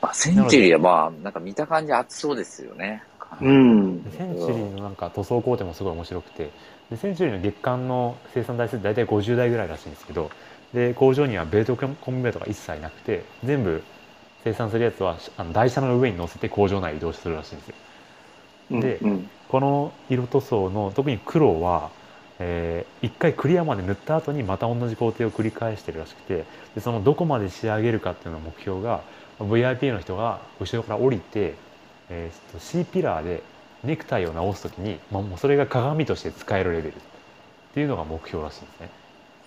[0.02, 3.02] あセンチュリーはまあ、なんか見た感じ熱そうですよね。
[3.40, 4.10] うんで。
[4.18, 6.50] センチュリーのなんか塗装工程もすごい面白くて
[6.90, 10.30] でセンチュリーの月間の生産台数大体50台ぐらいらしいんですけど
[10.72, 13.82] で工場にはベルトコンベヤーとか一切なくて全部
[14.46, 17.74] 生産するやつはあの台車の上に乗せて工場内移動するらしいんですよ
[18.70, 21.90] でうんこの色塗装の特に黒は、
[22.38, 26.44] えー一回クリアまで塗った後にまた同じ工程を繰り返してるらしくて
[26.74, 29.02] でそのどこまで仕上げるかっていうのが目標が
[29.38, 31.54] VIP の人が後ろから降りて、
[32.08, 33.42] えーと C ピラーで
[33.84, 36.98] ネクタイを直す時に、まあ、もうそれが鏡として使えるレベルっ
[37.74, 38.90] ていうのが目標らしいんですね。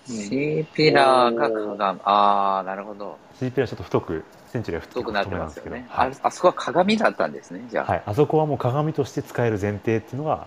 [0.06, 2.00] シーピラーが鏡。
[2.04, 3.18] ああ、なるほど。
[3.38, 5.86] C ピラーちょっと太くセンチュリーは太くなってますよね。
[5.88, 7.92] はいああそこは鏡だったんですね、じゃあ。
[7.92, 10.46] はい、あそこはもう鏡として使える前提っていうのが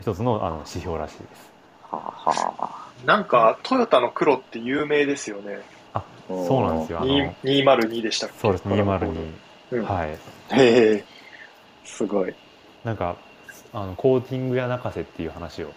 [0.00, 1.50] 一つのあの指標らしいです。
[1.90, 2.84] はあ、はあ。
[3.06, 5.60] なんか、トヨタの黒って有名ですよね。
[6.26, 7.00] そうなんですよ。
[7.00, 8.38] あのに202でしたっけ？
[8.38, 9.30] そうです202、
[9.72, 10.16] うんはいへ
[10.96, 11.04] え。
[11.84, 12.34] すごい。
[12.82, 13.16] なんか
[13.72, 15.68] あのコーティングや泣かせっていう話を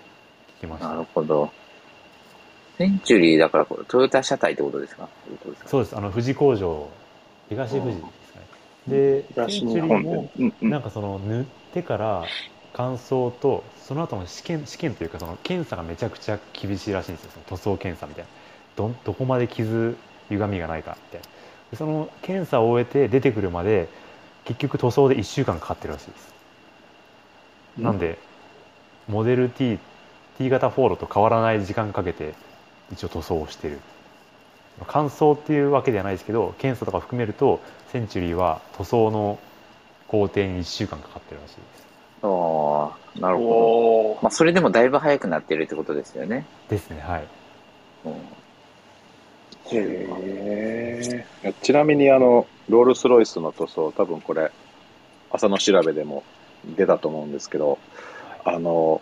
[0.60, 1.52] 聞きましたなるほど。
[2.78, 5.10] センチュリーだから、これトヨタ車体ってことですか？
[5.66, 5.98] そうです。
[5.98, 6.90] あの富士工場
[7.50, 8.46] 東富士ですかね。
[8.88, 10.30] でセン東チュリーも。
[10.38, 10.70] うんうん。
[10.70, 12.24] なんかその塗ってから
[12.74, 17.32] 乾燥とその後の試験試験というかその検査がめちゃくちゃ厳しいらしいんですよ。
[17.48, 18.30] 塗装検査みたいな。
[18.76, 19.98] どんどこまで傷
[20.30, 21.28] 歪みがないかみたいな
[21.72, 23.90] でその検査を終えて出てくるまで
[24.46, 26.34] 結局塗装で1週間かかってるらしいです。
[27.80, 28.20] なんで
[29.08, 29.80] モデル T,
[30.38, 32.34] T 型フォーロと変わらない時間かけて
[32.92, 33.80] 一応塗装をしてる
[34.88, 37.60] 乾燥っていうわけではないですけど検査とか含めると
[37.92, 39.40] センチュリーは塗装の
[40.08, 41.88] 工程に1週間かかってるらしいです
[42.24, 44.24] ああ、なるほど。
[44.24, 46.46] まあ、それでもだいぶ早くなってるってことですよね。
[46.70, 47.28] ですねはい
[48.06, 48.14] うん
[49.70, 51.54] へえ。
[51.62, 54.52] ちなみにあの、ロールスロイスの塗装、多分これ、
[55.30, 56.24] 朝の調べでも
[56.78, 57.78] 出たと思うんですけど、
[58.46, 59.02] あの、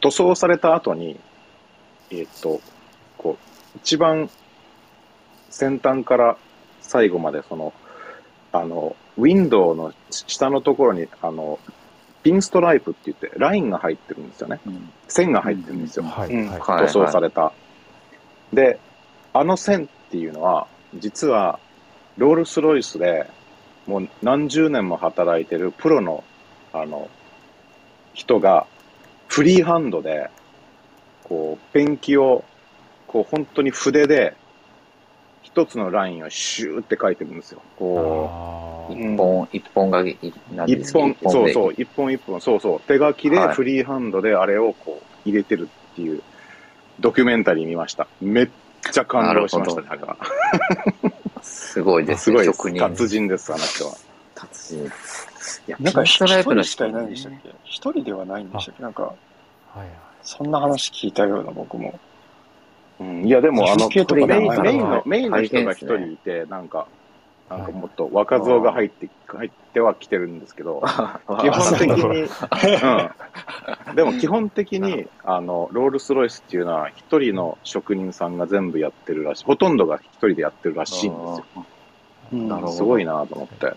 [0.00, 1.18] 塗装された後に、
[2.10, 2.60] えーっと、
[3.22, 4.30] こう、一番
[5.50, 6.36] 先端から
[6.80, 7.72] 最後までその、
[8.52, 11.58] あの、ウィンドウの下のところに、あの、
[12.22, 14.60] ピンストライプって言って、ラインが入ってるんですよね。
[14.66, 16.04] うん線が入ってるんですよ。
[16.04, 17.52] はい、うんはいはい塗装された。
[18.52, 18.78] で、
[19.34, 21.58] あの線っていうのは、実は、
[22.16, 23.26] ロールスロイスで、
[23.86, 26.24] もう何十年も働いてるプロの、
[26.72, 27.08] あの、
[28.14, 28.66] 人が、
[29.28, 30.30] フリーハンドで、
[31.24, 32.44] こう、ペンキを、
[33.12, 34.34] こう、本当に筆で、
[35.42, 37.60] 一つのラインをシューって書いてるんですよ。
[37.78, 46.22] こあー一本、一本がけ、いなんう、ですか一本、そうでそう、一本一本、そうそう、手書きではいフリーハンドであれをこう、入れてるっていう、
[47.00, 48.06] ドキュメンタリー見ました。
[48.20, 48.48] めっ
[48.90, 50.16] ちゃ感動しましたね、あれは。
[51.42, 52.44] すごいですね。
[52.44, 52.78] すごい。
[52.78, 53.94] 達人です、あの人は。
[54.34, 54.84] 達人。
[54.84, 54.90] い
[55.66, 57.48] や、なんかピンストライプの一人しかいないんでしたっけ？
[57.64, 58.82] 一人ではないんでしたっけ？
[58.82, 59.14] なんか、は
[59.76, 59.88] いはい
[60.24, 61.98] そんな話聞いたような、僕も。
[63.02, 66.86] うん、いや、でも、あの、メイン長いメインの、メインの人が一人いて、なんか、
[67.50, 70.82] なんかもっと若造が入って、入っては来てるんですけど、
[71.40, 72.22] 基本的に、
[73.88, 73.96] うん。
[73.96, 79.44] でも基本的に、 あの、ロールスロイスっていうのは、一人の職人さんが全部やってるらしい。
[79.44, 81.44] ほとんどが一人でやってるらしいんですよ。
[81.56, 81.64] うん
[82.32, 83.74] なるほどすごいなと思って。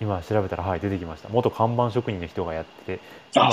[0.00, 3.00] 今調べたらはい出てきました元看板職人の人がやってて
[3.34, 3.50] 今。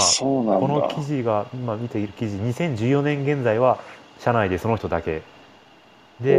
[0.60, 3.80] この記事が今見ている記事2014年現在は
[4.20, 5.22] 社内でその人だけ
[6.22, 6.38] で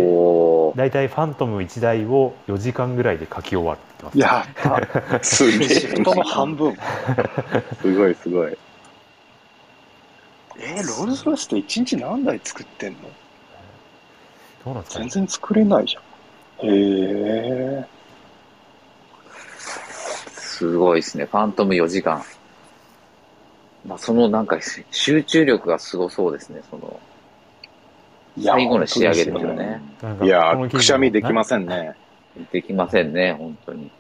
[0.74, 5.24] 大体ファントム1台を4時間ぐらいで書き終わるってますやった。
[5.24, 5.68] すげえ。
[5.68, 6.76] 仕事の半分。
[7.80, 8.56] すごいすごい。
[10.58, 12.98] えー、ロールスロイスって一日何台作ってんの？
[14.64, 16.02] どうなんですかね全然作れないじゃん。
[16.66, 17.86] へえ。
[20.32, 21.26] すごいですね。
[21.26, 22.24] ファントム4時間。
[23.86, 26.98] まあ、そのなんかし集中力がすごそうですね、その、
[28.42, 29.80] 最後の仕上げですよね。
[30.22, 31.94] いやー、この記事くしゃみできませせんね。
[32.52, 33.90] できませんね、本当に。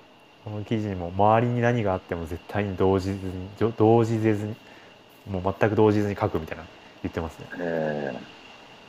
[0.44, 4.54] この記事にも周りに何があっても絶対に動じずにじょ動じぜずに
[5.28, 6.64] もう全く動じずに書くみたいな
[7.02, 8.36] 言ってますねえー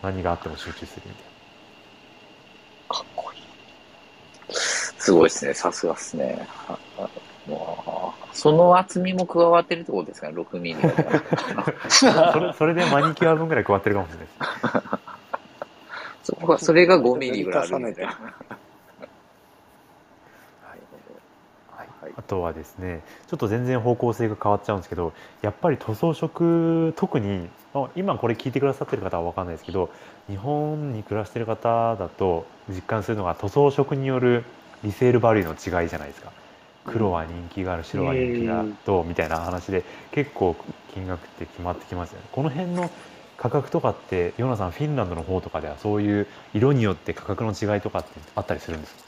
[0.03, 1.23] 何があっても集中するみたい
[2.89, 3.41] かっこいい。
[4.53, 6.47] すごいですね、さすがですね。
[6.67, 7.09] はは
[7.47, 10.77] もうその厚みも加わってるってことですかね、6ミリ
[11.89, 15.06] それそれでマニキュア分ぐらい加わってるかもしれないです
[16.27, 18.07] そこが、それが5ミリぐらいあるんですよ。
[18.07, 18.33] 重ね
[21.71, 21.87] はい。
[22.01, 29.89] はいあとはですねちょっと全然方向性が変わっちゃうんですけどやっぱり塗装色特にあ今これ聞いてくださってる方は分かんないですけど
[30.27, 34.43] 日本に暮らしてる方だと実感するのが塗装色による
[34.83, 36.31] リセールバリューの違いじゃないですか。
[36.85, 40.55] 黒は人気がある白は人気がどうみたいな話で結構
[40.93, 42.25] 金額って決まってきますよね。
[42.31, 42.89] この辺の
[43.37, 49.01] 価格とかってヨナさんフィンランドの方とかではそういう色によって価格の違いとかってあったりするんですか？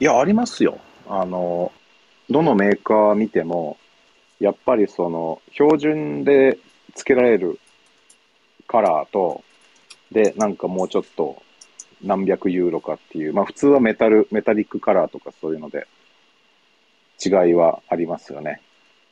[0.00, 0.78] いや、ありますよ。
[1.08, 1.72] あの、
[2.28, 3.78] どのメーカー見ても、
[4.40, 6.58] やっぱりその、標準で
[6.94, 7.58] 付けられる
[8.66, 9.42] カラーと、
[10.12, 11.42] で、なんかもうちょっと
[12.02, 15.86] 何百ユーロかっていう、まあ普通はメタル、メタリックカラーとかそういうので、
[17.24, 18.60] 違いはありますよね。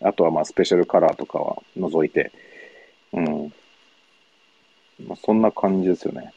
[0.02, 2.32] あとはまあスペシャルカラーとかは除いて、
[3.12, 3.52] うん。
[5.00, 6.32] まあそんな感じですよね。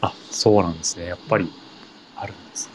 [0.00, 1.06] あ、そうなんですね。
[1.06, 1.50] やっぱり
[2.16, 2.72] あるんですね。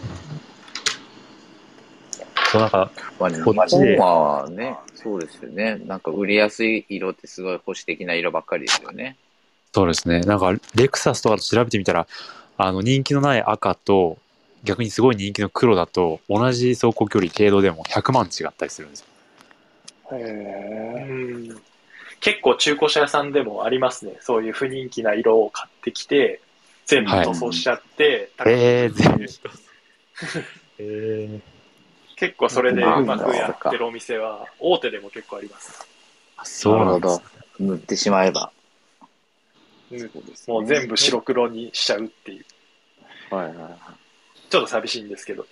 [2.51, 5.77] そうなんか、まあ、日こっちで本はね、そうですよね。
[5.85, 9.15] なんか売りやすい色ってすごい保守的な色ばっかりですよね。
[9.73, 10.19] そうですね。
[10.21, 12.07] なんか、レクサスとかと調べてみたら、
[12.57, 14.17] あの、人気のない赤と、
[14.63, 19.07] 逆にすごい人気の黒だと、同じ走行距離程度でも100万違ったりするんですよ。
[20.11, 21.13] へう
[21.55, 21.70] ん
[22.21, 24.15] 結構中古車屋さんでもありますね。
[24.21, 26.39] そういう不人気な色を買ってきて、
[26.85, 29.25] 全部塗装しちゃって、高くえー、全部。
[30.79, 31.39] え
[32.15, 35.87] 結構それでうまくやってるお店は、大手でも結構あります。
[36.37, 37.21] ー、そうなんです。
[37.59, 38.51] 塗ってしまえば。
[39.91, 40.11] うん
[40.47, 43.35] もう全部白黒にしちゃうっていう。
[43.35, 44.49] はいはいはい。
[44.49, 45.45] ちょっと寂しいんですけど。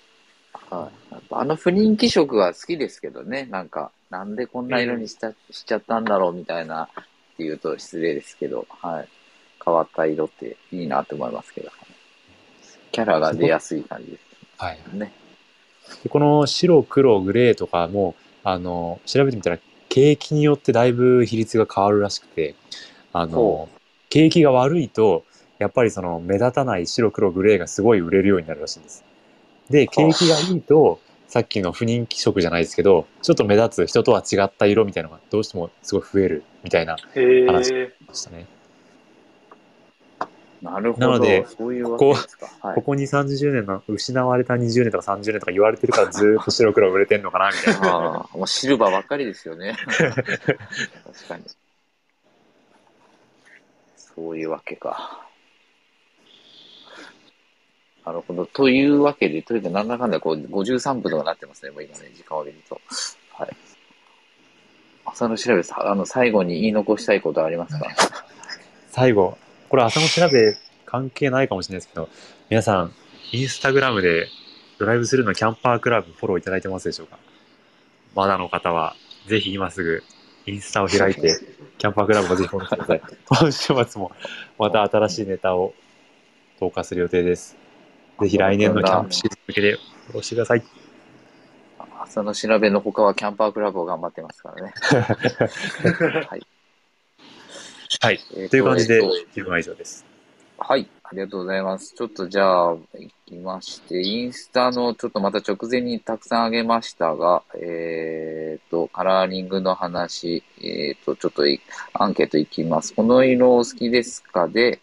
[0.70, 6.88] はい、あの不人気色は好きですけどね、なんか、なんでこんな色にしちゃ,、しちゃったんだろうみたいなっ
[7.38, 9.08] ていうと失礼ですけど、はい。
[9.64, 11.70] 変わった色っていいなと思いますけど、
[12.92, 14.20] キャラが出やすい感じで
[14.58, 14.80] はい。
[14.90, 15.12] すね。
[16.04, 22.56] でこの白、黒、グレーとかも、あの、調べてみたら、景気によってだいぶ比率が変わるらしくて、
[23.12, 23.70] あのほ、
[24.10, 25.24] 景気が悪いと、
[25.58, 29.04] やっぱりその目立たない白黒グレーがすごい売れるようになるらしいんです。
[29.70, 31.00] で、景気がいいと、
[31.30, 37.94] さっきの不人気色じゃないですけど、ちょっと目立つ人とは違った色みたいなのがどうしてもすごい増えるみたいなへ話え。
[38.08, 38.48] でしたね。
[40.64, 41.08] なるほど。
[41.08, 42.48] なのでそういうわけですか。
[42.62, 42.82] はいこ。
[42.82, 48.28] こに30年の失われた20年とか30年とか言われてるからずーっと白黒売れてんのかなみたいな。
[48.34, 49.76] もうシルバーばっかりですよね。
[49.86, 50.08] 確
[51.28, 51.44] かに。
[53.96, 55.29] そういうわけか。
[58.10, 58.46] なるほど。
[58.48, 62.82] というわけで、とにかくなんだかんだこう53分とかなってますね、もう今ね、時間を見ると。
[63.34, 63.50] はい。
[65.06, 67.86] 朝の調べさ、あの、最後に言い残したいことありますか？
[68.90, 69.38] 最後、
[69.70, 70.58] これ朝の調べ
[70.88, 72.10] 関係ないかもしれないですけど、
[72.50, 72.94] 皆さん、
[73.32, 74.28] インスタグラムで
[74.80, 77.20] ドライブスルーのキャンパークラブフォローいただいてますでしょうか？
[78.16, 78.96] まだの方は、
[79.28, 80.04] ぜひ今すぐ
[80.48, 81.38] インスタを開いて、
[81.78, 83.02] キャンパークラブをぜひフォローしてください。
[83.28, 84.12] 今週末も
[84.58, 85.76] また新しいネタを
[86.60, 87.56] 投下する予定です。
[88.22, 90.64] ぜひ来年のキャンプシーズン向けてフォローしてください。
[92.02, 94.74] 朝の調べの他はキャンパークラブを頑張ってますからね。
[96.28, 96.48] はい。
[98.02, 98.20] はい。
[98.36, 100.10] えーとという感じで自分は以上です。
[100.62, 101.96] はい、ありがとうございます。
[101.96, 102.84] ちょっとじゃあ、行
[103.26, 111.62] きまして、インスタのちょっとまた直前にたくさんあげましたが、えっ、と、カラーリングの話、えっ、と、ちょっとい
[111.94, 112.94] アンケートいきます。
[112.94, 114.82] この色お好きですかで、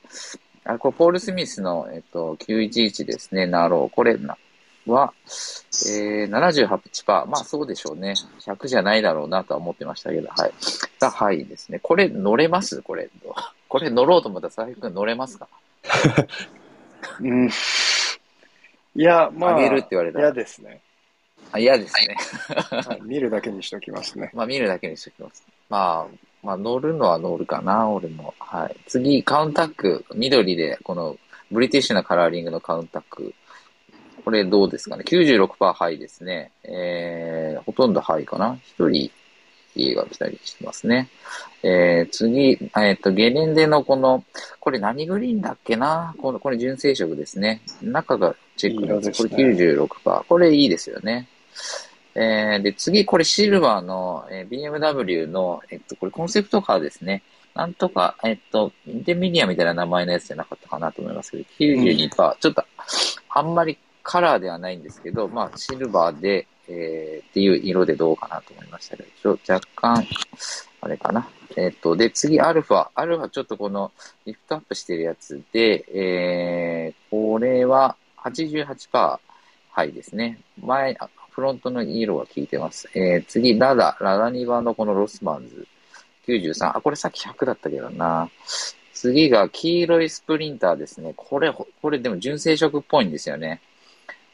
[0.67, 3.95] あ、これポール・スミスの、えっ、と、911ですね、ナロー。
[3.95, 4.37] これな
[4.87, 5.12] は、
[5.89, 7.27] えー、78%。
[7.27, 8.14] まあそうでしょうね。
[8.41, 10.53] 100じゃないだろうなとは思ってましたけど、はい。
[11.01, 11.81] が、はいですね。
[11.81, 12.83] これ乗れます？
[12.83, 13.09] これ。
[13.69, 15.49] これ乗ろうと思ったら佐々木くん乗れますか？
[17.21, 17.49] うん。
[17.49, 20.81] いや、まあ、あげるって言われたら嫌ですね。
[21.53, 22.17] あ嫌ですね。
[22.71, 24.31] はい、見るだけにしときますね。
[24.35, 25.45] まあ見るだけにしておきます。
[25.69, 28.35] まあ、まあ乗るのは乗るかな、俺も。
[28.39, 28.77] はい。
[28.87, 31.17] 次、カウンタック、緑で、この、
[31.51, 33.35] ブリティッシュなカラーリングのカウンタック
[34.27, 36.51] これどうですかね？96%ハイですね。
[36.65, 38.59] えー、ほとんどハイかな？
[38.61, 39.13] 一人
[39.77, 41.09] 家が来たりしてますね。
[41.63, 44.25] えー、次、えっ、と、ゲレンデのこの、
[44.59, 46.13] これ何グリーンだっけな？
[46.19, 47.61] この、これ純正色ですね。
[47.83, 50.25] 中がチェックのやつ、これ96%。
[50.25, 51.29] これいいですよね。
[52.19, 57.23] えー、で、次、これシルバーの、えー BMW の、えっと、これコンセプトカーですね。
[57.55, 62.37] なんとか、えっと、インテミニアみたいな名前のやつじゃなかったかなと思いますけど、92%。
[62.39, 62.64] ちょっと、
[63.29, 70.07] あんまりカラーではないんですけど、まあ、シルバーで、えーっていう色でどうかなと思いましたけど、ちょ若干、
[70.81, 71.29] あれかな。
[71.57, 72.89] えっと、で、次、アルファ。
[72.95, 73.93] アルファちょっとこの、
[74.25, 79.19] リフトアップしてるやつで、えー、これは88%
[79.71, 80.41] ハイですね。
[80.62, 82.89] 前、あフロントの色が効いてます。
[82.95, 83.99] えー、次、ラダ。
[84.01, 85.66] ラダ2番のこのロスマンズ。
[86.26, 86.78] 93。
[86.78, 88.30] あ、これさっき100だったけどな。
[88.95, 91.12] 次が黄色いスプリンターですね。
[91.14, 93.61] これ、これでも純正色っぽいんですよね。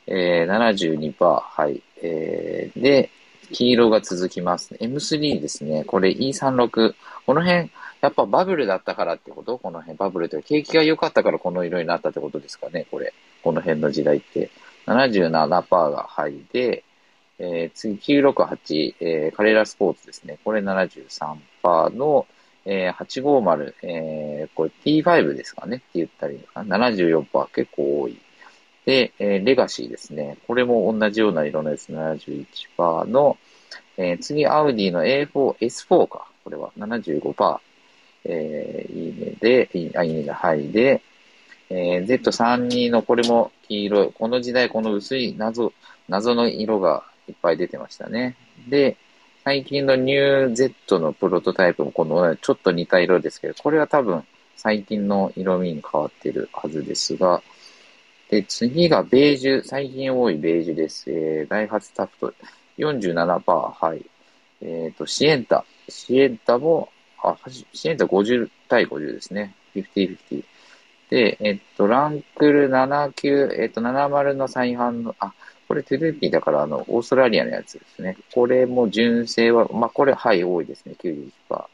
[0.07, 1.41] えー、72%。
[1.41, 1.83] はい。
[2.03, 3.11] えー、で、
[3.51, 4.73] 黄色が続きます。
[4.75, 5.83] M3 ですね。
[5.83, 6.95] これ E36。
[7.27, 7.69] この辺、
[8.01, 9.59] やっぱバブルだったからってこと？
[9.59, 12.87] この辺、バブルというか景気が良かったからこの色になったってことですかね？
[12.93, 13.13] これ。
[13.43, 14.51] この辺の時代って。
[14.87, 16.85] 77%がハイで、
[17.39, 20.39] えー、次968、えー、カレラスポーツですね。
[20.45, 22.27] これ73%の、
[22.65, 26.79] えー、850、えー、これ T5 ですかねって言ったらいいのかな。
[26.91, 28.17] 74%結構多い。
[28.85, 30.39] で、えーレガシーですね。
[30.47, 33.37] これも同じような色のやつ71%の、
[33.97, 36.27] えー次、アウディの A4、S4 か。
[36.45, 37.59] これは75%。
[38.25, 40.71] えーいいねで、いいあ、いいねだ、はい。
[40.71, 41.03] で、
[41.71, 44.13] えー Z32 のこれも黄色い。
[44.13, 45.73] この時代、この薄い謎、
[46.09, 48.37] 謎の色がいっぱい出てましたね。
[48.69, 48.97] で、
[49.45, 54.25] 最近のニュー Z のプロトタイプもこのちょっと似た色ですけど、これは多分
[54.57, 57.43] 最近の色味に変わってるはずですが、
[58.31, 61.11] で、次がベージュ、最近多いベージュです。
[61.11, 62.35] えー、ダイハツタフト
[62.79, 64.07] 47%、はい。
[64.63, 65.65] えっ、と、シエンタ。
[65.89, 66.89] シエンタも、
[67.23, 67.37] あ、
[67.73, 69.55] シエンタ50対50ですね。
[69.75, 70.45] 50-50。
[71.11, 75.35] で、えっと、ランクル79、えっと、70の再販の、あ、
[75.73, 78.19] これトゥルーピーだから、あの、オーストラリアのやつですね。
[78.35, 80.95] これも純正は、まあ、これ、はい、多いですね。
[81.03, 81.65] 91%。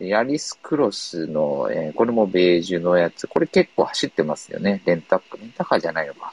[0.00, 3.28] で、ヤリスクロスの、えーこれもベージュのやつ。
[3.28, 4.82] これ結構走ってますよね。
[4.86, 5.38] レンタック。
[5.38, 6.32] レンタカーじゃないのか。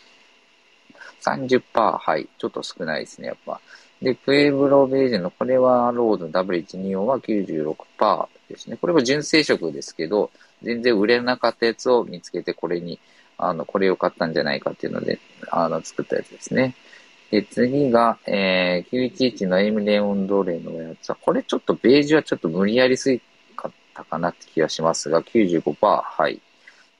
[1.21, 1.61] 30%、
[1.99, 2.27] はい。
[2.39, 3.61] ちょっと少ないですね、やっぱ。
[4.01, 8.77] で、プエブロベージュの、これはロード W124 は96%ですね。
[8.77, 10.31] これも純正色ですけど、
[10.63, 12.99] 全然売れなかったやつを見つけて、これに、
[13.39, 15.17] あの、これを買ったんじゃないかっていうので、
[15.49, 16.75] あの、作ったやつですね。
[17.31, 23.21] で、次が、えー、911のエムレオンドレのやつは、これちょっとベージュはちょっと無理やりすぎ
[23.55, 26.41] かったかなって気がしますが、95%、はい。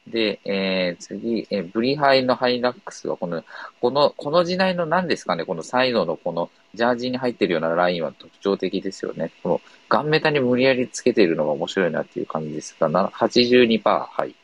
[0.08, 3.44] で、えー、次、えーブリハイのハイラックスは、この、
[3.82, 9.32] この、この時代の何ですかね、このサイドのこのジャージに入ってるようなラインは特徴的ですよね。
[9.44, 14.36] このガンメタに無理やりつけているのが面白いなっていう感じですが、82%、はい。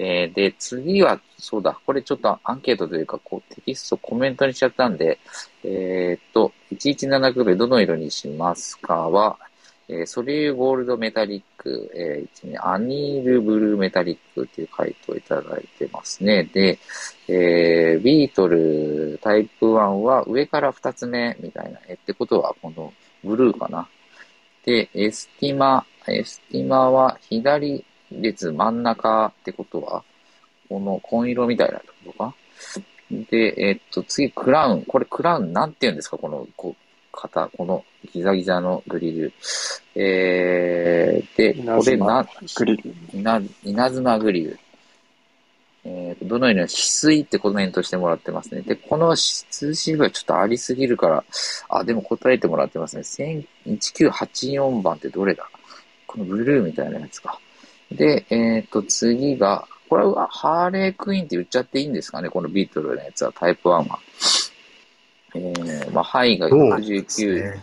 [0.00, 5.18] えーで、次は、そうだ、これちょっとアンケートというか、こう、テキストコメントにしちゃったんで、
[5.64, 9.36] えーっと、117グルどの色にしますかは、
[9.88, 16.44] えーソリューゴールドメタリック、えーアニールブルーメタリックっていう回答をいただいてますね。
[16.44, 16.78] で、
[17.26, 21.80] えービートルタイプ1は上から2つ目みたいな。
[21.88, 22.92] えってことは、この
[23.24, 23.88] ブルーかな。
[24.64, 30.02] で、エスティマ、エスティマは左列真ん中ってことは、
[30.68, 32.34] この紺色みたいなってことか？
[33.10, 34.82] で、えっと、次、クラウン。
[34.82, 36.18] これクラウンなんて言うんですか？
[36.18, 39.32] この、こう、型、このギザギザのグリル。
[39.94, 42.94] えー、で、これな、グリル。
[43.14, 44.58] 稲稲妻グリル。
[45.84, 48.60] えーと、どのように翡翠ってコメントしてもらってますね。
[48.60, 51.24] で、この通信部はちょっとありすぎるから、
[51.70, 53.02] あ、でも答えてもらってますね。
[53.02, 53.46] 1000
[53.78, 55.48] 1984番ってどれだ？
[56.06, 57.40] このブルーみたいなやつか。
[57.90, 62.28] で、えっ、と、次が、これはハーレークイーンって言っちゃっていいんですかね？
[62.28, 63.98] このビートルのやつは、タイプ1は。
[65.34, 67.52] えー、まあ、ハイがそうです69。
[67.52, 67.62] ね。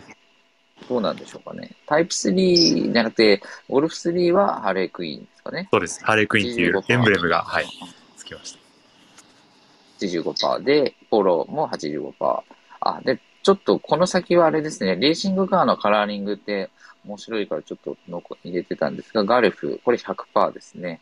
[0.88, 1.70] どうなんでしょうかね？
[1.86, 5.68] タイプ3じゃなくて、ゴルフ3はハーレークイーンですかね？
[5.70, 6.04] そうです。
[6.04, 7.66] ハーレークイーンっていうエンブレムが、はい、
[8.16, 8.58] つきました。
[9.98, 12.42] 85%で、ポロも85%。
[12.80, 16.70] あ、で、ちょっとこの先はあれですね、レーシングカーのカラーリングって
[17.06, 21.00] 面白いからちょっとのこ入れてたんですが、ガルフ、これ100%ですね。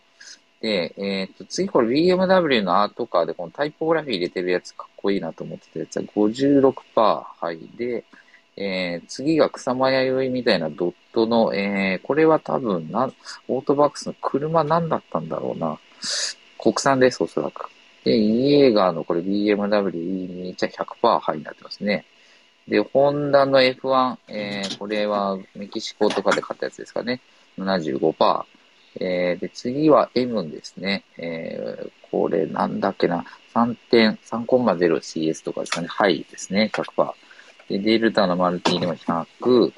[0.60, 8.04] で、えっ、と、次これ BMW のアートカーでこのタイポグラフィー入れてるやつかっこいいなと思ってたやつは56%はいで、
[8.56, 13.10] えー、次が草間弥生みたいなドットの、えー、これは多分な、
[13.48, 15.78] オートバックスの車何だったんだろうな。
[16.58, 17.68] 国産です、おそらく。
[18.04, 22.06] で、イエーガーのこれ BMW E2 じゃ100%ハイになってますね。
[22.68, 27.20] で、ホンダの F1、えー、これはメキシコとかで買ったやつですかね。
[27.58, 28.44] 75%。
[29.00, 31.04] えー、で、次は M ですね。
[31.18, 33.24] えー、これなんだっけな。
[33.54, 35.88] 3.3.0CS とかですかね。
[35.88, 36.70] ハイですね。
[36.72, 37.12] 100%。
[37.68, 39.72] で、デルタのマルティでも100、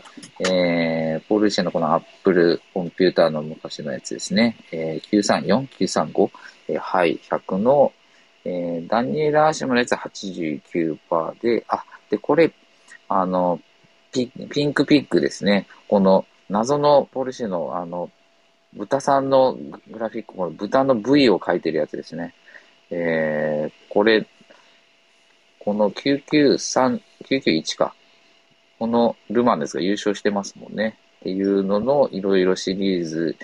[0.51, 4.57] えー、ポルシェのこのアップルコンピューターの昔のやつですね。
[4.73, 6.31] えー、934、935、
[6.69, 7.93] えー、はい、100の、
[8.45, 12.53] えー、ダニエル・アーシムのやつは89%で、あ、で、これ、
[13.09, 13.61] あの、
[14.13, 15.67] ピピンクピックですね。
[15.89, 18.11] この謎のポルシェの、あの、
[18.73, 22.35] 豚さんのグラフィック、この豚の部位を描いてるやつですね。
[22.91, 24.27] えー、これ、
[25.59, 27.95] この993、991か。
[28.79, 30.99] このルマンですが優勝してますもんね。
[31.21, 33.37] っていうののいろいろシリーズ、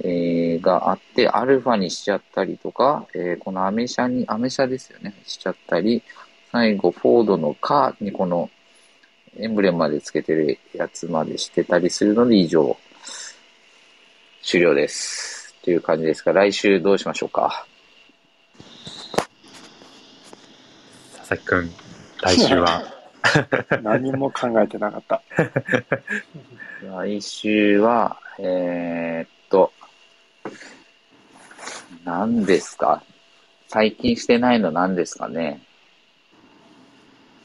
[0.00, 6.02] えー、があって、アルファにしちゃったりとか、えー、このアメ車に、アメ車ですよね、しちゃったり、
[6.50, 8.50] 最後、フォードのカーにこの
[9.38, 12.76] エンブレムまでつけてるやつまでしてたりするので以上、
[14.42, 15.54] 終了です。
[15.62, 17.66] という感じですが、来週どうしましょうか？
[21.18, 21.70] 佐々木くん、
[22.22, 22.82] 来週は。
[23.82, 25.22] 何も考えてなかった。
[26.82, 29.72] 来週は、えー、っと、
[32.04, 33.02] 何ですか？
[33.68, 35.60] 最近してないの何ですかね？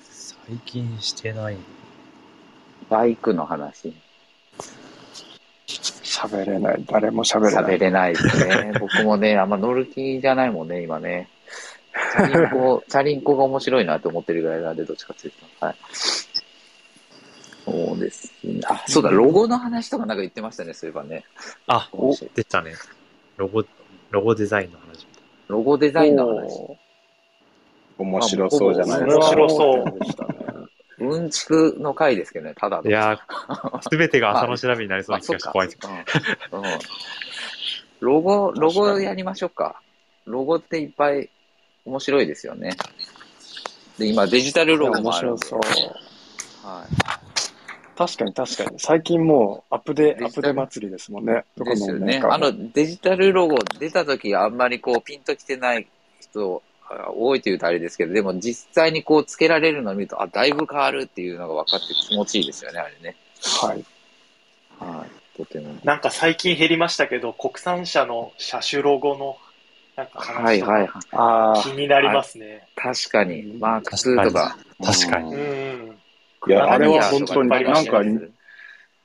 [0.02, 1.58] 最近してない。
[2.90, 3.94] バイクの話。
[5.68, 6.84] 喋れない。
[6.86, 7.64] 誰も喋れない。
[7.64, 8.74] 喋れないですね。
[8.80, 11.30] 僕もね、あんま乗る気じゃないもんね、今ね。
[12.14, 15.66] チャリンコ、 チャリンコが面白いなって思ってるぐらいなんで、どっちかっていうと。
[15.66, 15.76] はい。
[17.66, 18.60] そうですね。
[18.66, 21.24] あ、そうだ、ロゴの話とかなんか言ってましたね、そういえばね。
[21.68, 22.74] あ、お出たね。
[23.38, 23.64] ロゴ、
[24.12, 25.08] ロゴデザインの話。
[25.48, 26.78] ロゴデザインの話。
[27.98, 29.26] お面白そうじゃないーですか。
[29.26, 30.53] 面白そうでしたね。
[31.10, 32.90] うんちくの回ですけどね、ただの。
[32.90, 35.80] いやー、 すべてが浅野調べになりそうな気がして怖いです。
[36.52, 36.64] うんうん
[38.04, 39.82] ロゴ、ロゴやりましょうか。
[40.26, 41.30] ロゴっていっぱい
[41.86, 42.76] 面白いですよね。
[43.98, 45.46] で、今デジタルロゴ面もあるんで。
[45.46, 45.70] 白そ
[46.66, 46.68] う。
[46.68, 46.86] は
[47.96, 48.80] 確かに確かに。
[48.80, 51.46] 最近もうアップデ、アップデ祭りですもんね。
[51.56, 52.22] ですよね。
[52.24, 55.88] あの、デジタルロゴ出た時あんまりこうピンときてない
[56.20, 56.73] 人あ
[57.16, 63.16] 多いというとあれですけど、でも実際にこうつけられるのを見ると、あ、だいぶ変わるっていうのが分かって気持ちいいですよね、あれね。
[63.62, 63.86] はい。
[64.80, 65.38] はい。
[65.38, 65.76] とても。
[65.84, 69.38] なんか最近減りましたけど、国産車の車種ロゴの、
[69.96, 72.68] なんか話とはいはいはい気になりますね。
[72.76, 73.58] 確かに。
[73.60, 74.58] マーク2とか。
[74.84, 75.98] 確かにうんうん。
[76.48, 78.02] いや、あれは本当になんか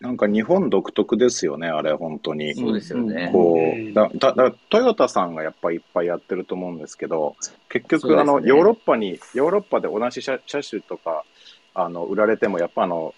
[0.01, 2.55] なんか日本独特ですよね、あれ本当に。
[2.55, 3.31] そうですよね。
[3.33, 7.35] こうだ、だ、だトヨタさんがやっぱりいっぱいやってると思うんですけど、
[7.69, 11.25] 結局、ねあの、ヨーロッパに、ヨーロッパで同じ車車種とか、
[11.75, 13.13] あの、売られても、やっぱあの、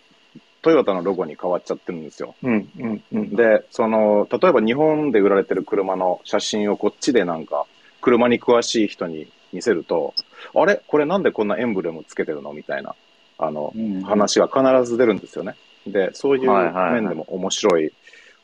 [0.62, 2.34] トヨタのロゴに変わっちゃってるんですよ。
[2.42, 3.36] うん、うん、うん。
[3.36, 7.66] で、その、例えば日本で売られてる車の写真をこっちでなんか、
[8.00, 10.14] 車に詳しい人に見せると、
[10.54, 10.82] あれ？
[10.86, 12.54] これなんでこんなエンブレムつけてるの？
[12.54, 12.94] みたいな、
[13.36, 15.56] あの、うん話が必ず出るんですよね。
[15.86, 17.92] で、そういうはいはいはい面でも面白い、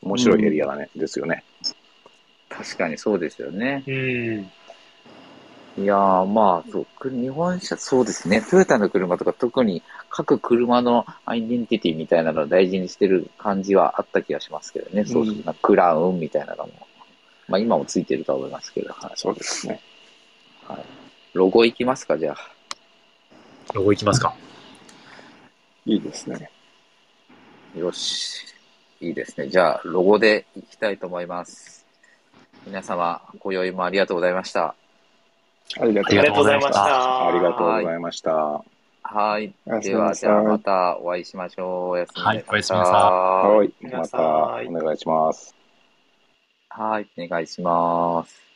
[0.01, 1.43] 面白いエリアだね、ですよね。
[2.49, 3.83] 確かにそうですよね。
[3.87, 4.51] うん。
[5.77, 8.41] いやー、まあ、そう、く日本車、そうですね。
[8.41, 15.05] トヨタの車とか特に各車のアイデンティティみたいなのを大事にしてる感じはあった気がしますけどね。
[15.05, 16.71] そううんなんかクラウンみたいなのも。
[17.47, 18.91] まあ今もついてるとは思いますけど。
[18.91, 19.11] はい。
[19.15, 19.79] そうですね。
[20.67, 20.83] はい、
[21.33, 22.37] ロゴいきますか、じゃあ。
[23.75, 24.33] ロゴいきますか。
[25.85, 26.49] いいですね。
[27.77, 28.45] よし。
[28.99, 29.47] いいですね。
[29.47, 31.85] じゃあ、ロゴでいきたいと思います。
[32.65, 34.75] 皆様、今宵もありがとうございました。
[35.79, 37.27] ありがとうございましあた。
[37.27, 38.63] ありがとうございました。
[39.03, 39.53] はい。
[39.81, 41.89] では、じゃあまたお会いしましょう。
[41.91, 42.35] おやすみなさい。
[42.37, 43.73] はいおやすみなさいはい。
[43.81, 44.25] 皆まさんた
[44.69, 45.55] お願いします。
[46.69, 47.07] はい。
[47.17, 48.46] お願いします。